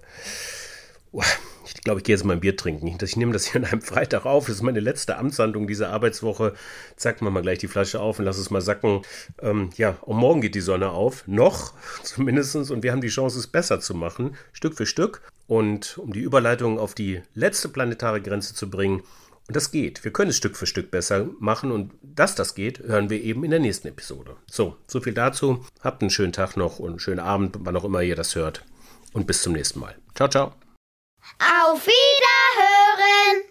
Ich 1.65 1.73
glaube, 1.83 2.01
ich 2.01 2.03
gehe 2.03 2.15
jetzt 2.15 2.23
mal 2.23 2.33
ein 2.33 2.39
Bier 2.39 2.55
trinken. 2.55 2.95
Ich 3.01 3.17
nehme 3.17 3.33
das 3.33 3.45
hier 3.45 3.61
an 3.61 3.65
einem 3.65 3.81
Freitag 3.81 4.25
auf. 4.25 4.45
Das 4.45 4.57
ist 4.57 4.61
meine 4.61 4.79
letzte 4.79 5.17
Amtshandlung 5.17 5.65
dieser 5.65 5.89
Arbeitswoche. 5.89 6.53
Zack, 6.97 7.21
machen 7.21 7.33
wir 7.33 7.39
mal 7.39 7.41
gleich 7.41 7.59
die 7.59 7.67
Flasche 7.67 7.99
auf 7.99 8.19
und 8.19 8.25
lass 8.25 8.37
es 8.37 8.51
mal 8.51 8.61
sacken. 8.61 9.01
Ähm, 9.41 9.71
ja, 9.77 9.97
und 10.01 10.17
morgen 10.17 10.41
geht 10.41 10.53
die 10.53 10.61
Sonne 10.61 10.91
auf. 10.91 11.23
Noch 11.27 11.73
zumindest. 12.03 12.55
Und 12.55 12.83
wir 12.83 12.91
haben 12.91 13.01
die 13.01 13.07
Chance, 13.07 13.39
es 13.39 13.47
besser 13.47 13.79
zu 13.79 13.95
machen. 13.95 14.35
Stück 14.51 14.75
für 14.75 14.85
Stück. 14.85 15.21
Und 15.47 15.97
um 15.97 16.13
die 16.13 16.21
Überleitung 16.21 16.79
auf 16.79 16.95
die 16.95 17.21
letzte 17.33 17.69
planetare 17.69 18.21
Grenze 18.21 18.53
zu 18.53 18.69
bringen, 18.69 19.03
und 19.47 19.57
das 19.57 19.71
geht. 19.71 20.03
Wir 20.03 20.13
können 20.13 20.29
es 20.29 20.37
Stück 20.37 20.55
für 20.55 20.65
Stück 20.65 20.89
besser 20.89 21.27
machen 21.39 21.71
und 21.71 21.91
dass 22.01 22.35
das 22.35 22.55
geht, 22.55 22.79
hören 22.79 23.09
wir 23.09 23.21
eben 23.21 23.43
in 23.43 23.51
der 23.51 23.59
nächsten 23.59 23.89
Episode. 23.89 24.37
So, 24.49 24.77
so 24.87 25.01
viel 25.01 25.13
dazu. 25.13 25.65
Habt 25.81 26.01
einen 26.01 26.09
schönen 26.09 26.31
Tag 26.31 26.55
noch 26.55 26.79
und 26.79 26.91
einen 26.91 26.99
schönen 26.99 27.19
Abend, 27.19 27.57
wann 27.59 27.75
auch 27.75 27.83
immer 27.83 28.01
ihr 28.01 28.15
das 28.15 28.35
hört. 28.35 28.63
Und 29.11 29.27
bis 29.27 29.41
zum 29.41 29.53
nächsten 29.53 29.79
Mal. 29.79 29.95
Ciao, 30.15 30.29
ciao. 30.29 30.53
Auf 31.39 31.85
Wiederhören! 31.85 33.43